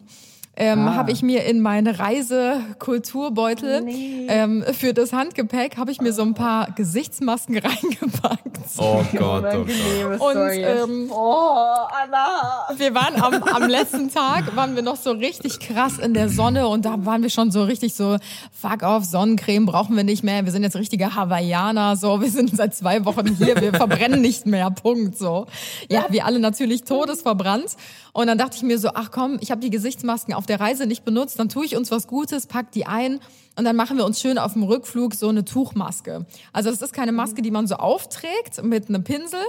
[0.56, 0.93] ähm, Ah.
[0.95, 4.28] habe ich mir in meinen Reisekulturbeutel Nee.
[4.30, 8.60] ähm, für das Handgepäck habe ich mir so ein paar Gesichtsmasken reingepackt.
[8.78, 9.66] Oh Gott, oh Gott.
[9.66, 11.56] Unangenehme Und ähm, oh,
[12.01, 12.68] Anna.
[12.78, 16.68] wir waren am, am letzten Tag, waren wir noch so richtig krass in der Sonne
[16.68, 18.18] und da waren wir schon so richtig so,
[18.51, 22.56] fuck off, Sonnencreme brauchen wir nicht mehr, wir sind jetzt richtige Hawaiianer, so, wir sind
[22.56, 25.45] seit zwei Wochen hier, wir verbrennen nicht mehr, Punkt, so.
[25.89, 27.76] Ja, wir alle natürlich todesverbrannt
[28.14, 30.85] und dann dachte ich mir so, ach komm, ich habe die Gesichtsmasken auf der Reise
[30.85, 33.19] nicht benutzt, dann tue ich uns was Gutes, pack die ein
[33.55, 36.25] und dann machen wir uns schön auf dem Rückflug so eine Tuchmaske.
[36.51, 39.39] Also das ist keine Maske, die man so aufträgt mit einem Pinsel,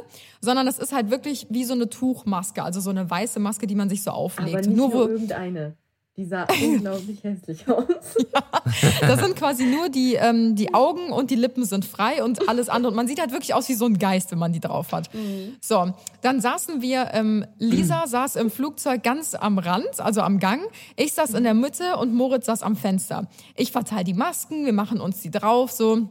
[0.40, 3.74] sondern das ist halt wirklich wie so eine Tuchmaske, also so eine weiße Maske, die
[3.74, 4.54] man sich so auflegt.
[4.54, 5.76] Aber nicht nur nur, wo, irgendeine.
[6.16, 7.84] Die sah unglaublich hässlich aus.
[9.00, 12.68] das sind quasi nur die, ähm, die Augen und die Lippen sind frei und alles
[12.68, 12.90] andere.
[12.90, 15.10] Und man sieht halt wirklich aus wie so ein Geist, wenn man die drauf hat.
[15.60, 15.92] So,
[16.22, 20.60] dann saßen wir, ähm, Lisa saß im Flugzeug ganz am Rand, also am Gang.
[20.96, 23.28] Ich saß in der Mitte und Moritz saß am Fenster.
[23.56, 26.08] Ich verteile die Masken, wir machen uns die drauf, so.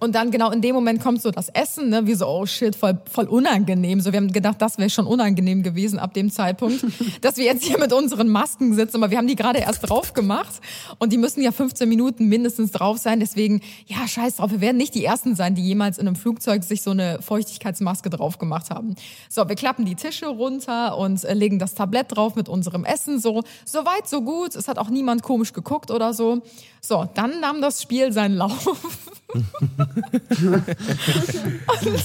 [0.00, 2.76] Und dann genau in dem Moment kommt so das Essen, ne, wie so, oh shit,
[2.76, 4.00] voll, voll unangenehm.
[4.00, 6.84] So, wir haben gedacht, das wäre schon unangenehm gewesen ab dem Zeitpunkt,
[7.20, 10.12] dass wir jetzt hier mit unseren Masken sitzen, aber wir haben die gerade erst drauf
[10.12, 10.60] gemacht
[10.98, 13.20] und die müssen ja 15 Minuten mindestens drauf sein.
[13.20, 16.64] Deswegen, ja, scheiß drauf, wir werden nicht die Ersten sein, die jemals in einem Flugzeug
[16.64, 18.94] sich so eine Feuchtigkeitsmaske drauf gemacht haben.
[19.28, 23.18] So, wir klappen die Tische runter und äh, legen das Tablett drauf mit unserem Essen
[23.18, 23.42] so.
[23.64, 24.54] So weit, so gut.
[24.54, 26.42] Es hat auch niemand komisch geguckt oder so.
[26.80, 28.76] So, dann nahm das Spiel seinen Lauf.
[31.84, 32.02] Und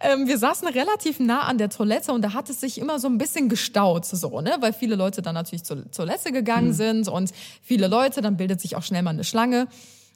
[0.00, 3.08] ähm, wir saßen relativ nah an der Toilette und da hat es sich immer so
[3.08, 4.56] ein bisschen gestaut, so, ne?
[4.60, 8.76] Weil viele Leute dann natürlich zur Toilette gegangen sind und viele Leute, dann bildet sich
[8.76, 9.68] auch schnell mal eine Schlange.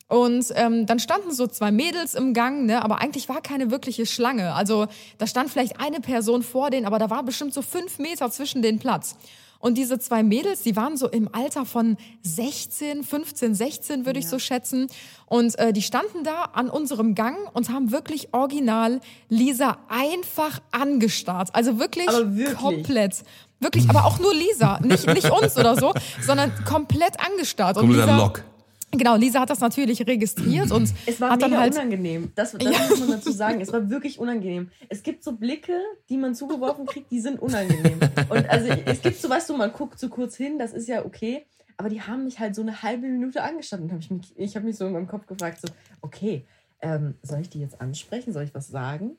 [0.08, 4.06] Und ähm, dann standen so zwei Mädels im Gang, ne, aber eigentlich war keine wirkliche
[4.06, 4.54] Schlange.
[4.54, 4.86] Also
[5.18, 8.62] da stand vielleicht eine Person vor denen, aber da war bestimmt so fünf Meter zwischen
[8.62, 9.16] den Platz.
[9.60, 14.28] Und diese zwei Mädels, die waren so im Alter von 16, 15, 16 würde ich
[14.28, 14.86] so schätzen.
[15.26, 21.54] Und äh, die standen da an unserem Gang und haben wirklich original Lisa einfach angestarrt.
[21.54, 22.56] Also wirklich, wirklich?
[22.56, 23.22] komplett.
[23.60, 25.92] Wirklich, aber auch nur Lisa, nicht, nicht uns oder so,
[26.24, 27.76] sondern komplett angestarrt.
[27.76, 28.44] Und Lisa, Lock.
[28.90, 32.32] Genau, Lisa hat das natürlich registriert und Es war hat dann mega halt unangenehm.
[32.34, 32.70] Das, das Ja.
[32.88, 33.60] muss man dazu sagen.
[33.60, 34.70] Es war wirklich unangenehm.
[34.88, 35.74] Es gibt so Blicke,
[36.08, 37.98] die man zugeworfen kriegt, die sind unangenehm.
[38.30, 41.04] Und also es gibt so, weißt du, man guckt so kurz hin, das ist ja
[41.04, 41.44] okay.
[41.76, 43.92] Aber die haben mich halt so eine halbe Minute angestanden.
[43.92, 45.68] Hab ich mich, ich habe mich so in meinem Kopf gefragt, so,
[46.00, 46.44] okay,
[46.80, 48.32] ähm, soll ich die jetzt ansprechen?
[48.32, 49.12] Soll ich was sagen?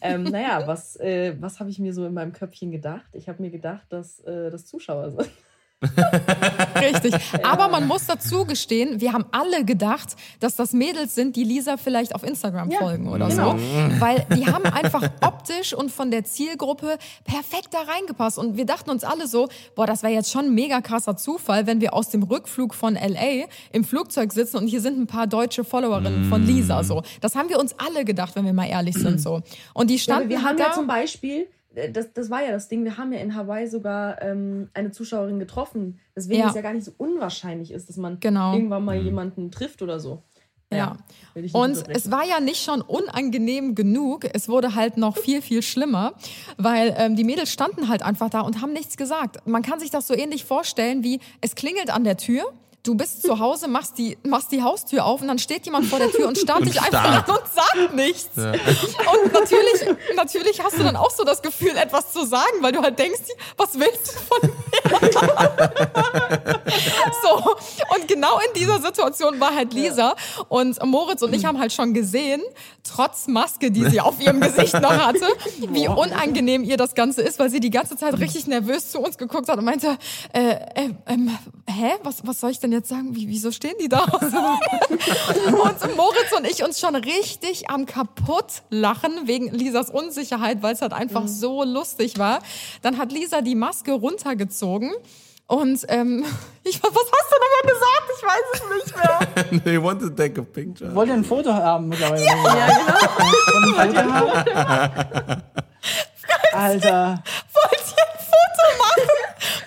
[0.00, 3.06] ähm, naja, was, äh, was habe ich mir so in meinem Köpfchen gedacht?
[3.14, 5.30] Ich habe mir gedacht, dass äh, das Zuschauer sind.
[6.80, 7.14] Richtig.
[7.42, 11.76] Aber man muss dazu gestehen, wir haben alle gedacht, dass das Mädels sind, die Lisa
[11.76, 13.52] vielleicht auf Instagram Ja, folgen oder genau.
[13.52, 13.58] so.
[14.00, 18.38] Weil die haben einfach optisch und von der Zielgruppe perfekt da reingepasst.
[18.38, 21.66] Und wir dachten uns alle so, boah, das wäre jetzt schon ein mega krasser Zufall,
[21.66, 25.26] wenn wir aus dem Rückflug von LA im Flugzeug sitzen und hier sind ein paar
[25.26, 26.82] deutsche Followerinnen von Lisa.
[26.82, 27.02] So.
[27.20, 29.20] Das haben wir uns alle gedacht, wenn wir mal ehrlich sind.
[29.20, 29.42] so.
[29.72, 30.72] Und die Ja, standen aber wir haben ja da.
[30.72, 31.46] zum Beispiel,
[31.92, 35.38] das, das war ja das Ding, wir haben ja in Hawaii sogar ähm, eine Zuschauerin
[35.38, 35.98] getroffen.
[36.16, 36.48] Deswegen Ja.
[36.48, 38.52] es ja gar nicht so unwahrscheinlich ist, dass man Genau.
[38.54, 40.22] irgendwann mal jemanden trifft oder so.
[40.72, 40.96] Ja.
[41.36, 45.62] nicht Und es war ja nicht schon unangenehm genug, es wurde halt noch viel, viel
[45.62, 46.14] schlimmer,
[46.56, 49.46] weil ähm, die Mädels standen halt einfach da und haben nichts gesagt.
[49.46, 52.44] Man kann sich das so ähnlich vorstellen, wie es klingelt an der Tür.
[52.84, 55.98] Du bist zu Hause, machst die, machst die Haustür auf und dann steht jemand vor
[55.98, 58.36] der Tür und starrt Und dich einfach an und sagt nichts.
[58.36, 62.82] Und natürlich, natürlich hast du dann auch so das Gefühl, etwas zu sagen, weil du
[62.82, 63.22] halt denkst,
[63.56, 64.54] was willst du von mir?
[67.22, 67.56] so,
[67.96, 70.14] und genau in dieser Situation war halt Lisa.
[70.48, 72.42] Und Moritz und ich haben halt schon gesehen,
[72.82, 75.24] trotz Maske, die sie auf ihrem Gesicht noch hatte,
[75.70, 79.16] wie unangenehm ihr das Ganze ist, weil sie die ganze Zeit richtig nervös zu uns
[79.16, 79.96] geguckt hat und meinte,
[80.34, 81.30] äh, äh, ähm,
[81.66, 83.14] hä, was, was soll ich denn jetzt sagen?
[83.14, 84.04] Wie, wieso stehen die da?
[84.04, 90.82] und Moritz und ich uns schon richtig am kaputt lachen wegen Lisas Unsicherheit, weil es
[90.82, 92.40] halt einfach so lustig war.
[92.82, 94.92] Dann hat Lisa die Maske runtergezogen.
[95.46, 96.24] Und ähm,
[96.64, 98.10] ich, was hast du nochmal gesagt?
[98.16, 99.60] Ich weiß es nicht mehr.
[99.64, 100.94] They want to take a picture.
[100.94, 102.24] Wollt ihr ein Foto haben mittlerweile?
[102.24, 103.74] ja, genau.
[103.76, 105.42] Wollt ihr ein Foto haben?
[106.52, 107.22] Alter.
[107.52, 108.13] Wollt ihr
[108.64, 109.08] Foto machen?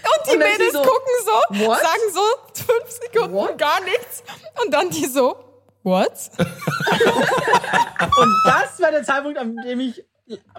[0.04, 2.22] Und die Und Mädels so, gucken so, "What?" sagen so
[2.66, 3.58] fünf Sekunden What?
[3.58, 4.24] gar nichts.
[4.64, 5.36] Und dann die so,
[5.84, 6.12] what?
[6.40, 10.04] Und das wäre der Zeitpunkt, an dem ich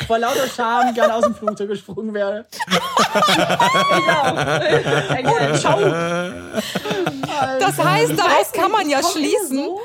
[0.06, 2.46] vor lauter Scham gerne aus dem Flugzeug gesprungen wäre.
[5.58, 5.78] Ciao.
[7.60, 9.58] Das heißt, daraus kann man ja schließen.
[9.58, 9.80] So,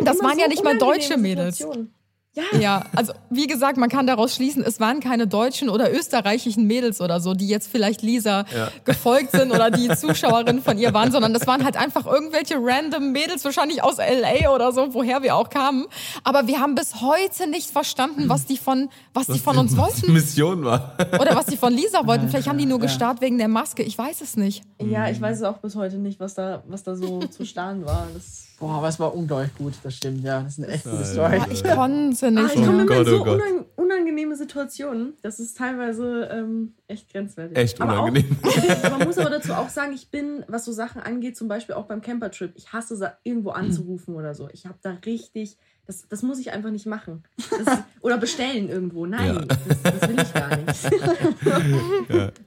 [0.00, 1.58] Das waren ja so nicht mal deutsche Mädels.
[1.58, 1.94] Situationen.
[2.34, 6.66] Ja, Ja, also wie gesagt, man kann daraus schließen, es waren keine deutschen oder österreichischen
[6.66, 8.46] Mädels oder so, die jetzt vielleicht Lisa
[8.86, 13.12] gefolgt sind oder die Zuschauerinnen von ihr waren, sondern das waren halt einfach irgendwelche random
[13.12, 15.84] Mädels, wahrscheinlich aus LA oder so, woher wir auch kamen.
[16.24, 19.94] Aber wir haben bis heute nicht verstanden, was die von, was die von uns Was
[19.96, 20.96] die wollten Mission war.
[21.20, 22.28] oder was die von Lisa wollten.
[22.28, 23.82] Vielleicht haben die nur gestarrt wegen der Maske.
[23.82, 24.62] Ich weiß es nicht.
[24.80, 27.84] ja, ich weiß es auch bis heute nicht, was da, was da so zu starren
[27.84, 28.06] war.
[28.14, 30.40] Das Boah, aber es war unglaublich gut, das stimmt, ja.
[30.40, 31.36] Das ist eine echt gute Story.
[31.36, 32.54] Boah, ich konnte Ah, nicht.
[32.54, 35.14] ich komme immer Gott, in so oh unang unangenehme Situationen.
[35.20, 37.58] Das ist teilweise ähm, echt grenzwertig.
[37.58, 38.36] Echt Aber unangenehm.
[38.40, 41.74] Auch, man muss aber dazu auch sagen, ich bin, was so Sachen angeht, zum Beispiel
[41.74, 44.48] auch beim Campertrip, ich hasse irgendwo anzurufen oder so.
[44.52, 45.58] Ich habe da richtig,
[45.92, 47.22] das, das muss ich einfach nicht machen.
[47.36, 49.04] Das, oder bestellen irgendwo.
[49.06, 49.40] Nein, Ja.
[49.40, 52.32] das, das will ich gar nicht.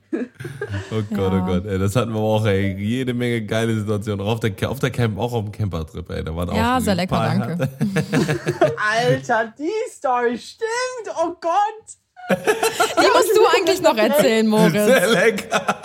[0.91, 1.41] Oh Gott, Ja.
[1.41, 1.65] oh Gott.
[1.65, 2.73] Ey, das hatten wir aber auch, ey.
[2.77, 4.25] Jede Menge geile Situationen.
[4.25, 6.23] Auch auf der, auf der Camp, auch auf dem Campertrip, ey.
[6.23, 7.69] Da waren auch Ja, sehr lecker, danke.
[8.91, 11.15] Alter, die Story stimmt!
[11.21, 12.37] Oh Gott!
[12.39, 14.71] Die musst du eigentlich noch erzählen, Moritz.
[14.73, 15.81] Sehr lecker.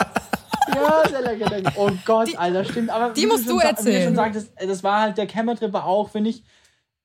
[0.75, 1.51] Ja, sehr lecker.
[1.51, 1.73] danke.
[1.77, 2.91] Oh Gott, Alter, stimmt.
[2.91, 3.99] Aber die wie musst schon du Wie erzählen.
[4.01, 6.45] du schon sagtest, das war halt der Campertrip war auch, finde ich,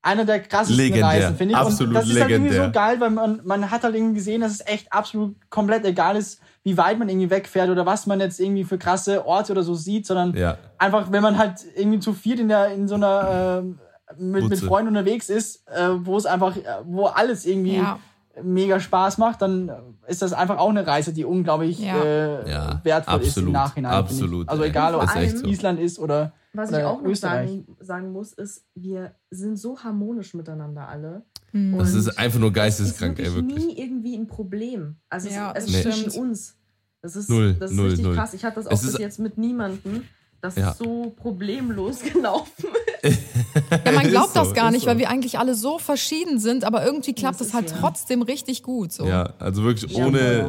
[0.06, 1.06] einer der krassesten Legendär.
[1.08, 1.58] Reisen, finde ich.
[1.60, 2.82] Absolut Und das ist halt irgendwie so legendär.
[2.82, 6.40] geil, weil man, man hat halt irgendwie gesehen, dass es echt absolut komplett egal ist,
[6.64, 9.74] wie weit man irgendwie wegfährt oder was man jetzt irgendwie für krasse Orte oder so
[9.76, 10.58] sieht, sondern Ja.
[10.78, 13.80] einfach, wenn man halt irgendwie zu viert in, der, in so einer ähm,
[14.18, 14.60] mit, mit.
[14.60, 18.00] Freunden unterwegs ist, äh, wo es einfach, äh, wo alles irgendwie Ja.
[18.44, 19.72] mega Spaß macht, dann
[20.08, 22.04] ist das einfach auch eine Reise, die unglaublich Ja.
[22.04, 23.92] äh, Ja, wertvoll ist im absolut, Nachhinein.
[23.94, 25.48] absolut, Also egal, ob es so.
[25.48, 30.34] Island ist oder, Was ich auch noch sagen, sagen muss, ist, wir sind so harmonisch
[30.34, 31.24] miteinander alle.
[31.52, 34.96] Das Und ist einfach nur es ist geisteskrank, ey, wirklich nie irgendwie ein Problem.
[35.10, 35.96] Also Ja, es, das es ist stimmt.
[36.12, 36.56] zwischen uns.
[37.02, 38.16] Das ist, Null, das ist null, richtig null.
[38.16, 38.34] krass.
[38.34, 40.04] Ich hatte das auch Es bis ist- jetzt mit niemandem,
[40.42, 40.72] dass Ja.
[40.72, 42.66] es so problemlos gelaufen
[43.04, 44.88] Ja, man Ist glaubt so, das gar ist nicht, so.
[44.90, 47.78] weil wir eigentlich alle so verschieden sind, aber irgendwie klappt Das es ist halt ja.
[47.80, 48.92] trotzdem richtig gut.
[48.92, 49.06] So.
[49.06, 50.48] Ja, also wirklich ohne, ja.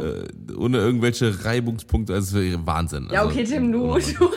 [0.52, 3.09] äh, ohne irgendwelche Reibungspunkte, also Wahnsinn.
[3.12, 4.30] Ja, also, okay, Tim, du, du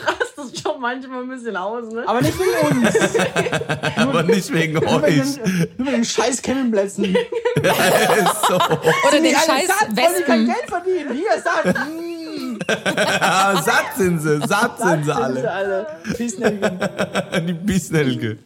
[0.50, 2.06] rastest schon manchmal ein bisschen aus, ne?
[2.06, 3.96] Aber nicht wegen uns.
[3.96, 5.36] aber nicht wegen euch.
[5.76, 7.04] nur wegen den scheiß Campingplätzen.
[7.04, 8.54] ist so.
[8.56, 10.46] Oder den scheiß satt, sie kein Wespen.
[10.46, 11.12] Geld verdienen.
[11.12, 11.76] Hier, satt.
[12.30, 15.50] Mm, satt sind sie, satt sind sie alle.
[15.50, 15.86] alle.
[16.14, 16.78] Pissnelken.
[17.46, 18.38] Die Biesnelke.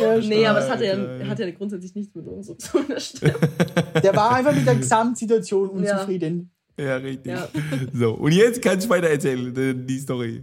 [0.00, 0.96] Ja, nee, aber es hat ja,
[1.26, 3.14] hat ja grundsätzlich nichts mit uns zu tun, das.
[3.14, 6.50] Der war einfach mit der Gesamtsituation unzufrieden.
[6.78, 7.32] Ja, richtig.
[7.32, 7.48] Ja.
[7.94, 10.42] So, und jetzt kann ich weiter erzählen, die Story.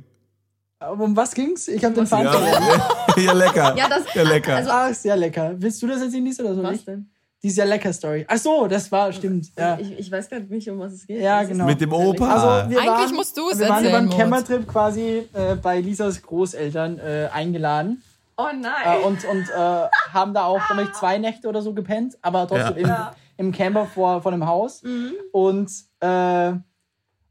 [0.79, 1.67] Aber um was ging's?
[1.67, 2.81] Ich habe den Faden verloren.
[3.17, 3.75] Ja, ja lecker.
[3.75, 4.55] Ja, das, Ja, lecker.
[4.57, 5.53] Also, Ah, sehr lecker.
[5.57, 6.63] Willst du das erzählen, Lisa, oder so?
[6.63, 6.85] was Ich?
[6.85, 7.09] denn?
[7.43, 8.25] Die sehr lecker Story.
[8.27, 9.47] Ach so, das war, stimmt.
[9.57, 11.21] Ja, Ich, ich weiß gar nicht, um was es geht.
[11.21, 11.65] ja genau.
[11.65, 12.27] Mit dem Opa.
[12.27, 14.21] Also, wir Eigentlich waren, musst du es Wir waren über erzählen, einen Moritz.
[14.47, 18.01] Campertrip quasi äh, bei Lisas Großeltern äh, eingeladen
[18.37, 19.01] Oh äh, nein.
[19.03, 22.85] und, und äh, haben da auch, glaube ich, zwei Nächte oder so gepennt, aber trotzdem
[22.87, 23.13] Ja.
[23.37, 24.81] im, im Camper vor, vor dem Haus.
[24.83, 25.13] Mhm.
[25.31, 25.71] Und
[26.01, 26.53] äh,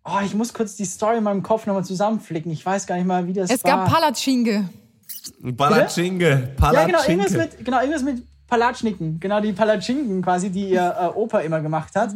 [0.06, 2.50] oh, ich muss kurz die Story in meinem Kopf nochmal zusammenflicken.
[2.52, 3.84] Ich weiß gar nicht mal, wie das Es war.
[3.84, 4.68] gab Palatschinke.
[5.56, 6.54] Palatschinke.
[6.60, 9.20] Ja, genau, irgendwas mit, genau, irgendwas mit Palatschniken.
[9.20, 12.14] Genau, die Palatschinken quasi, die ihr äh, Opa immer gemacht hat.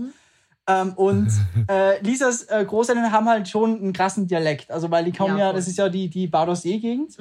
[0.66, 1.28] Ähm, und
[1.68, 4.70] äh, Lisas äh, Großeltern haben halt schon einen krassen Dialekt.
[4.70, 7.16] Also, weil die kommen Ja, ja, das ist ja die, die Badersee-Gegend.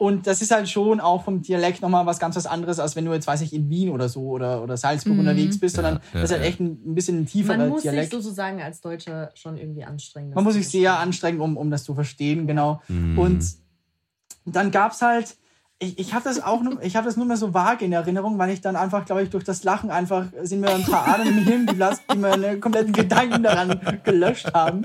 [0.00, 3.04] Und das ist halt schon auch vom Dialekt nochmal was ganz was anderes, als wenn
[3.04, 6.00] du jetzt, weiß ich, in Wien oder so oder, oder Salzburg unterwegs bist, sondern ja,
[6.14, 6.48] das ist halt ja.
[6.48, 8.10] echt ein, ein bisschen ein tieferer Man muss Dialekt.
[8.10, 10.32] sich sozusagen als Deutscher schon irgendwie anstrengen.
[10.32, 12.80] Man muss sich sehr anstrengen, um, um das zu verstehen, genau.
[12.88, 13.18] Mhm.
[13.18, 13.44] Und
[14.46, 15.36] dann gab's halt,
[15.78, 18.38] ich, ich habe das auch nur, ich habe das nur mehr so vage in Erinnerung,
[18.38, 21.28] weil ich dann einfach, glaube ich, durch das Lachen einfach sind mir ein paar Adern
[21.28, 24.82] im Hirn geplatzt, die meine kompletten Gedanken daran gelöscht haben.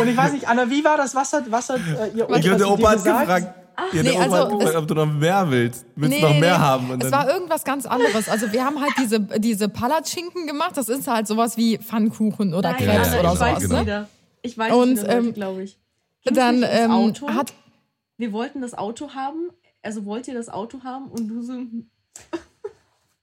[0.00, 1.16] Und ich weiß nicht, Anna, wie war das?
[1.16, 3.20] Was hat, was hat äh, ihr Opa, Ich glaube, der Opa hat gesagt?
[3.20, 3.59] gefragt.
[3.92, 5.86] Ja, der nee, Opa also hat gefragt, es- ob du noch mehr willst.
[5.96, 6.90] Willst du noch mehr haben?
[6.90, 8.28] Und es dann- war irgendwas ganz anderes.
[8.28, 10.72] Also wir haben halt diese, diese Palatschinken gemacht.
[10.76, 13.40] Das ist halt sowas wie Pfannkuchen oder Nein, Krebs Anna, oder ich sowas.
[13.40, 13.80] weiß es Ne?
[13.82, 14.08] wieder.
[14.42, 15.78] Ich weiß Und, es wieder, ähm, glaube ich.
[16.22, 17.28] Ging's Dann ähm, Auto?
[17.28, 17.52] hat
[18.16, 19.48] wir wollten das Auto haben.
[19.82, 21.06] Also wollt ihr das Auto haben?
[21.08, 21.54] Und du so,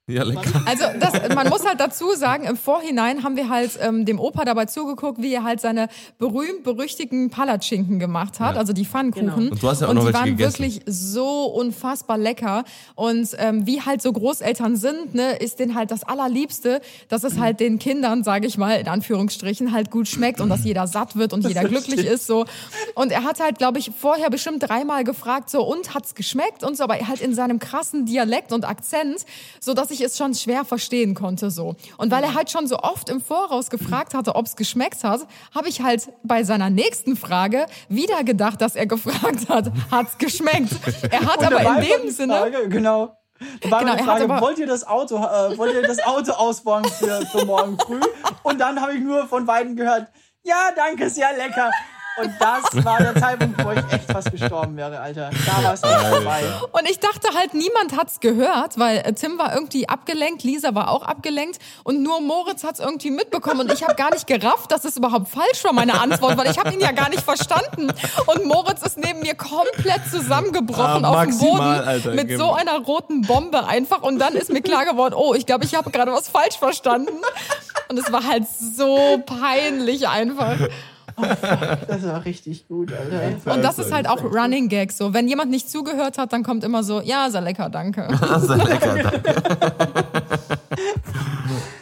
[0.08, 0.62] ja, lecker.
[0.66, 4.44] Also das, man muss halt dazu sagen, im Vorhinein haben wir halt ähm, dem Opa
[4.44, 5.88] dabei zugeguckt, wie er halt seine
[6.18, 8.60] berühmt-berüchtigten Palatschinken gemacht hat, Ja.
[8.60, 9.26] also die Pfannkuchen.
[9.28, 9.50] Genau.
[9.52, 10.62] Und du hast ja auch Und noch die waren gegessen.
[10.64, 12.64] wirklich so unfassbar lecker.
[12.94, 17.38] Und ähm, wie halt so Großeltern sind, ne, ist denen halt das Allerliebste, dass es
[17.38, 21.16] halt den Kindern, sage ich mal, in Anführungsstrichen, halt gut schmeckt und dass jeder satt
[21.16, 22.26] wird und jeder glücklich ist.
[22.26, 22.44] so.
[22.94, 26.64] Und er hat halt, glaube ich, vorher bestimmt dreimal gefragt, so, und hat's geschmeckt?
[26.64, 29.24] Und so, aber halt in seinem krassen Dialekt und Akzent,
[29.60, 31.50] so dass ich es schon schwer verstehen konnte.
[31.50, 31.76] so.
[31.96, 35.20] Und weil er halt schon so oft im Voraus gefragt hatte, ob's geschmeckt hat,
[35.54, 40.72] habe ich halt bei seiner nächsten Frage wieder gedacht, dass er gefragt hat, hat's geschmeckt?
[41.10, 42.34] Er hat aber in dem Sinne.
[42.38, 43.14] Frage, genau.
[43.68, 46.32] War Genau, er hat Frage, aber- wollt ihr das Auto, äh, wollt ihr das Auto
[46.32, 48.00] ausbauen für, für morgen früh?
[48.42, 50.08] Und dann habe ich nur von beiden gehört,
[50.42, 51.70] ja, danke, sehr lecker.
[52.20, 55.30] Und das war der Zeitpunkt, wo ich echt fast gestorben wäre, Alter.
[55.46, 56.42] Da war es echt vorbei.
[56.72, 60.90] Und ich dachte halt, niemand hat's gehört, weil äh, Tim war irgendwie abgelenkt, Lisa war
[60.90, 64.84] auch abgelenkt und nur Moritz hat's irgendwie mitbekommen und ich habe gar nicht gerafft, dass
[64.84, 67.92] es überhaupt falsch war, meine Antwort, weil ich habe ihn ja gar nicht verstanden.
[68.26, 72.10] Und Moritz ist neben mir komplett zusammengebrochen Ah, auf dem Boden Alter.
[72.14, 75.64] mit so einer roten Bombe einfach und dann ist mir klar geworden, oh, ich glaube,
[75.64, 77.12] ich habe gerade was falsch verstanden.
[77.88, 78.44] Und es war halt
[78.76, 80.56] so peinlich einfach.
[81.86, 83.52] Das war richtig gut, Alter.
[83.54, 85.14] Und das ist halt auch Running Gag so.
[85.14, 88.08] Wenn jemand nicht zugehört hat, dann kommt immer so, ja, sehr lecker, danke.
[88.08, 88.94] Lecker.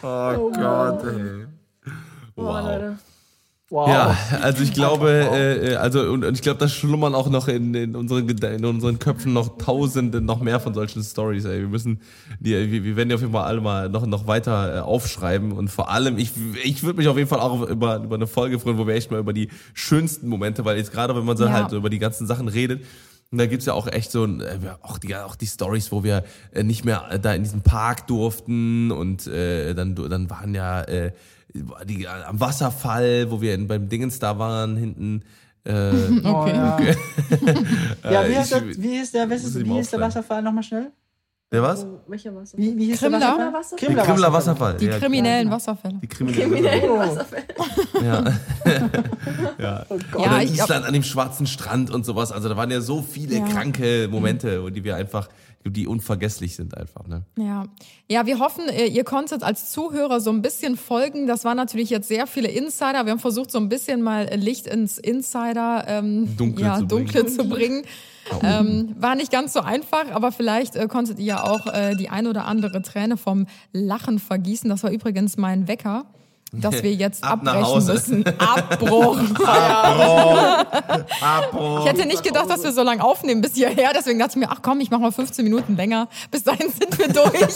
[0.01, 0.39] danke.
[0.41, 1.45] oh Gott, ey.
[2.35, 2.97] boah, Leute.
[3.69, 3.89] Wow.
[3.89, 7.49] Ja, also ich glaube, äh, äh, also und, und ich glaube, da schlummern auch noch
[7.49, 11.43] in, in, unseren, in unseren Köpfen noch Tausende, noch mehr von solchen Stories.
[11.43, 11.59] Ey.
[11.59, 11.99] Wir müssen,
[12.39, 15.51] die, wir, wir werden die auf jeden Fall alle mal noch noch weiter äh, aufschreiben
[15.51, 16.31] und vor allem, ich,
[16.63, 19.11] ich würde mich auf jeden Fall auch über über eine Folge freuen, wo wir echt
[19.11, 21.51] mal über die schönsten Momente, weil jetzt gerade, wenn man so Ja.
[21.51, 22.85] halt über die ganzen Sachen redet.
[23.29, 26.05] Und da gibt's ja auch echt so ein, äh, auch die auch die Stories, wo
[26.05, 30.55] wir äh, nicht mehr äh, da in diesem Park durften und äh, dann dann waren
[30.55, 31.11] ja äh,
[31.53, 35.23] die, äh, am Wasserfall, wo wir in, beim Dingens da waren hinten.
[35.65, 35.91] Äh,
[36.23, 36.77] Oh, ja.
[38.03, 39.99] ja, wie, äh, heißt ich- der, wie ist der, ist, wie ist der.
[39.99, 40.91] Wasserfall nochmal schnell?
[41.49, 41.85] Der was?
[41.85, 42.57] Oh, welcher Wasser?
[42.57, 43.19] Wie, wie hieß Krimler?
[43.19, 43.77] der Wasserfall?
[43.79, 44.77] Krimler Krimler Wasserfall.
[44.77, 45.99] Die ja, kriminellen Wasserfälle.
[46.01, 47.17] Die kriminellen Oh,
[48.03, 48.23] Ja.
[49.57, 49.85] ja.
[49.87, 50.25] oh Gott.
[50.25, 52.33] Ja, Oder Island an dem schwarzen Strand und sowas.
[52.33, 53.45] Also da waren ja so viele Ja.
[53.47, 55.29] kranke Momente, die wir einfach
[55.69, 57.07] die unvergesslich sind einfach.
[57.07, 57.23] Ne?
[57.37, 57.65] Ja.
[58.07, 61.27] ja, wir hoffen, ihr ihr konntet als Zuhörer so ein bisschen folgen.
[61.27, 63.05] Das waren natürlich jetzt sehr viele Insider.
[63.05, 67.05] Wir haben versucht, so ein bisschen mal Licht ins Insider ähm, Dunkle ja, zu bringen.
[67.05, 67.83] Dunkle zu bringen.
[68.43, 72.09] Ähm, war nicht ganz so einfach, aber vielleicht äh, konntet ihr ja auch äh, die
[72.09, 74.69] ein oder andere Träne vom Lachen vergießen.
[74.69, 76.05] Das war übrigens mein Wecker,
[76.51, 78.23] dass wir jetzt Ab abbrechen müssen.
[78.39, 79.19] Abbruch.
[81.21, 81.79] Abbruch.
[81.85, 83.91] Ich hätte nicht gedacht, dass wir so lange aufnehmen bis hierher.
[83.95, 86.07] Deswegen dachte ich mir, ach komm, ich mache mal 15 Minuten länger.
[86.31, 87.33] Bis dahin sind wir durch.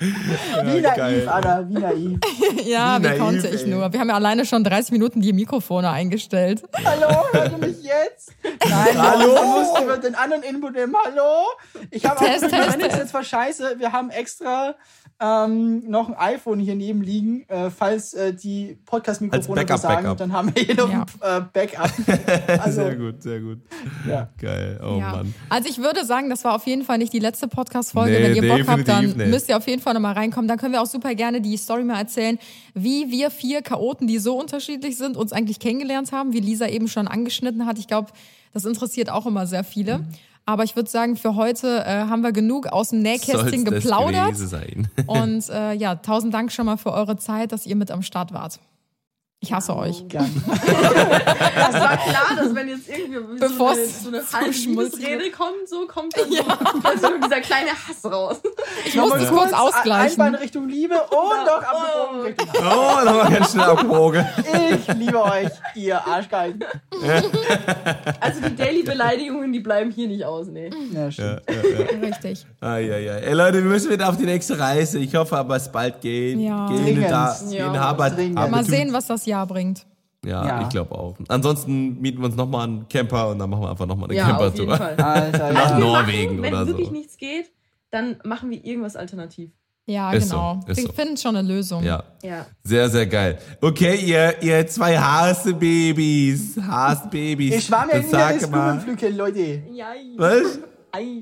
[0.00, 2.18] Wie naiv, Anna, wie naiv.
[2.64, 3.68] ja, Wie wie naiv, konnte ich ey.
[3.68, 3.92] nur.
[3.92, 6.62] Wir haben ja alleine schon 30 Minuten die Mikrofone eingestellt.
[6.84, 8.32] Hallo, hört ihr mich jetzt?
[8.68, 9.34] Nein, hallo.
[9.36, 10.94] Du musst über den anderen Input nehmen.
[11.04, 11.44] Hallo.
[11.90, 12.96] Ich habe auch Test, test, ist test.
[12.98, 13.76] jetzt voll scheiße.
[13.78, 14.74] Wir haben extra
[15.20, 20.02] ähm, noch ein iPhone hier neben liegen, äh, falls äh, die Podcast-Mikrofone versagen.
[20.02, 20.18] Backup.
[20.18, 21.06] Dann haben wir hier noch Ja.
[21.20, 21.90] ein äh, Backup.
[22.60, 23.58] Also, Sehr gut, sehr gut.
[24.08, 24.28] ja.
[24.40, 25.10] Geil, oh ja.
[25.12, 25.34] Mann.
[25.48, 28.12] Also ich würde sagen, das war auf jeden Fall nicht die letzte Podcast-Folge.
[28.12, 29.16] Nee, Wenn ihr Bock habt, dann nicht.
[29.16, 30.48] müsst ihr auf jeden Fall nochmal reinkommen.
[30.48, 32.38] Dann können wir auch super gerne die Story mal erzählen,
[32.74, 36.88] wie wir vier Chaoten, die so unterschiedlich sind, uns eigentlich kennengelernt haben, wie Lisa eben
[36.88, 37.78] schon angeschnitten hat.
[37.78, 38.10] Ich glaube,
[38.52, 40.04] das interessiert auch immer sehr viele.
[40.46, 44.36] Aber ich würde sagen, für heute äh, haben wir genug aus dem Nähkästchen Soll's geplaudert.
[45.06, 48.32] Und äh, ja, tausend Dank schon mal für eure Zeit, dass ihr mit am Start
[48.32, 48.60] wart.
[49.44, 50.08] Ich hasse euch.
[50.08, 50.24] Gern.
[51.54, 55.68] Das war klar, dass wenn jetzt irgendwie Bevor so eine, es so eine Liebesrede kommt,
[55.68, 56.42] so kommt dann so,
[56.80, 58.40] plötzlich so dieser kleine Hass raus.
[58.84, 60.20] Ich muss das kurz ausgleichen.
[60.20, 62.60] Einbein Richtung Liebe und doch abgebogen Richtung Hass.
[62.60, 64.26] Oh, nochmal ganz schnell abgebogen.
[64.70, 66.64] Ich liebe euch, ihr Arschgeigen.
[68.20, 70.70] Also die Daily-Beleidigungen, die bleiben hier nicht aus, nee.
[70.92, 71.42] Ja, stimmt.
[72.02, 72.46] Richtig.
[72.60, 73.20] Ai, ai, ai.
[73.20, 74.98] Ey, Leute, wir müssen wieder auf die nächste Reise.
[74.98, 76.38] Ich hoffe aber, es bald geht.
[76.38, 76.66] Ja.
[76.68, 79.86] Gehen da, Ja, gehen Mal sehen, was das Jahr bringt.
[80.24, 80.62] Ja, Ja.
[80.62, 81.16] ich glaube auch.
[81.28, 84.26] Ansonsten mieten wir uns nochmal einen Camper und dann machen wir einfach nochmal eine Ja,
[84.28, 84.66] Campertour.
[84.96, 86.92] Nach Norwegen machen, wenn oder wirklich so.
[86.94, 87.50] nichts geht,
[87.90, 89.50] dann machen wir irgendwas alternativ.
[89.86, 90.60] Ja, Ist so, genau.
[90.66, 90.92] ist wir so.
[90.94, 91.82] finden schon eine Lösung.
[91.84, 92.02] Ja.
[92.22, 92.46] Ja.
[92.62, 93.38] Sehr, sehr geil.
[93.60, 96.56] Okay, ihr, ihr zwei Hasebabys.
[96.66, 97.54] Hasebabys.
[97.56, 98.76] Ich war mir inneres mal.
[98.78, 99.62] Blumenpflücken, Leute.
[99.72, 99.88] Ja.
[100.16, 100.58] Was?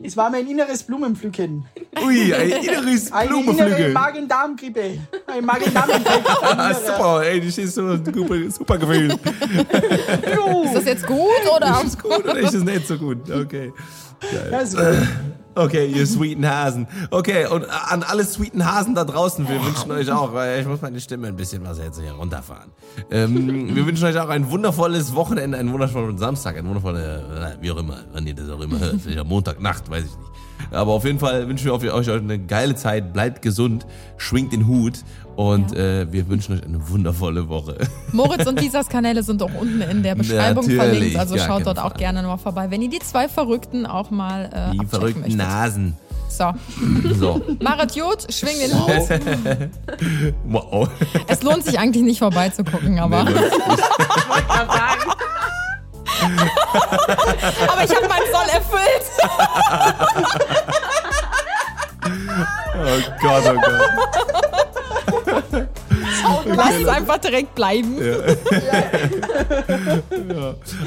[0.03, 1.65] Es war mein inneres Blumenpflücken.
[2.05, 3.89] Ui, ein inneres Eine innere.
[3.91, 4.99] Magen-Darm-Grippe.
[5.27, 6.29] Ein Magen-Darm-Infekt.
[6.43, 9.09] Ah, super, ey, das ist so ein super, super Gefühl.
[10.65, 11.19] Ist das jetzt gut
[11.57, 11.81] oder?
[11.85, 13.31] Ist das gut oder ist das nicht so gut?
[13.31, 13.73] Okay.
[14.53, 14.79] Also,
[15.55, 16.87] Okay, ihr sweeten Hasen.
[17.11, 20.81] Okay, und an alle sweeten Hasen da draußen, wir wünschen euch auch, weil ich muss
[20.81, 22.71] meine Stimme ein bisschen was jetzt hier runterfahren.
[23.11, 27.79] Ähm, wir wünschen euch auch ein wundervolles Wochenende, einen wundervollen Samstag, ein wundervoller, wie auch
[27.79, 29.01] immer, wann ihr das auch immer hört.
[29.03, 30.33] Vielleicht Montagnacht, weiß ich nicht.
[30.71, 33.87] Aber auf jeden Fall wünschen wir euch eine geile Zeit, bleibt gesund,
[34.17, 35.01] schwingt den Hut
[35.37, 37.77] und äh, wir wünschen euch eine wundervolle Woche.
[38.13, 41.17] Moritz und Lisas Kanäle sind auch unten in der Beschreibung Natürlich, verlinkt.
[41.19, 41.99] Also schaut dort auch Fall.
[41.99, 45.39] gerne nochmal vorbei, wenn ihr die zwei Verrückten auch mal äh, Die verrückten möchtet.
[45.39, 45.97] Nasen.
[46.29, 46.53] So,
[47.19, 47.41] So.
[47.61, 49.21] Marit Jod, schwing den Hut.
[50.45, 50.89] Wow.
[51.27, 53.31] Es lohnt sich eigentlich nicht vorbeizugucken, aber, Nee,
[57.69, 59.05] aber ich habe meinen Soll erfüllt.
[62.75, 64.62] Oh Gott, oh Gott.
[66.47, 67.97] Lass es einfach direkt bleiben.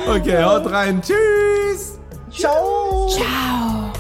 [0.08, 1.02] Okay, haut rein.
[1.02, 1.98] Tschüss.
[2.32, 3.08] ciao.
[3.10, 3.92] Ciao.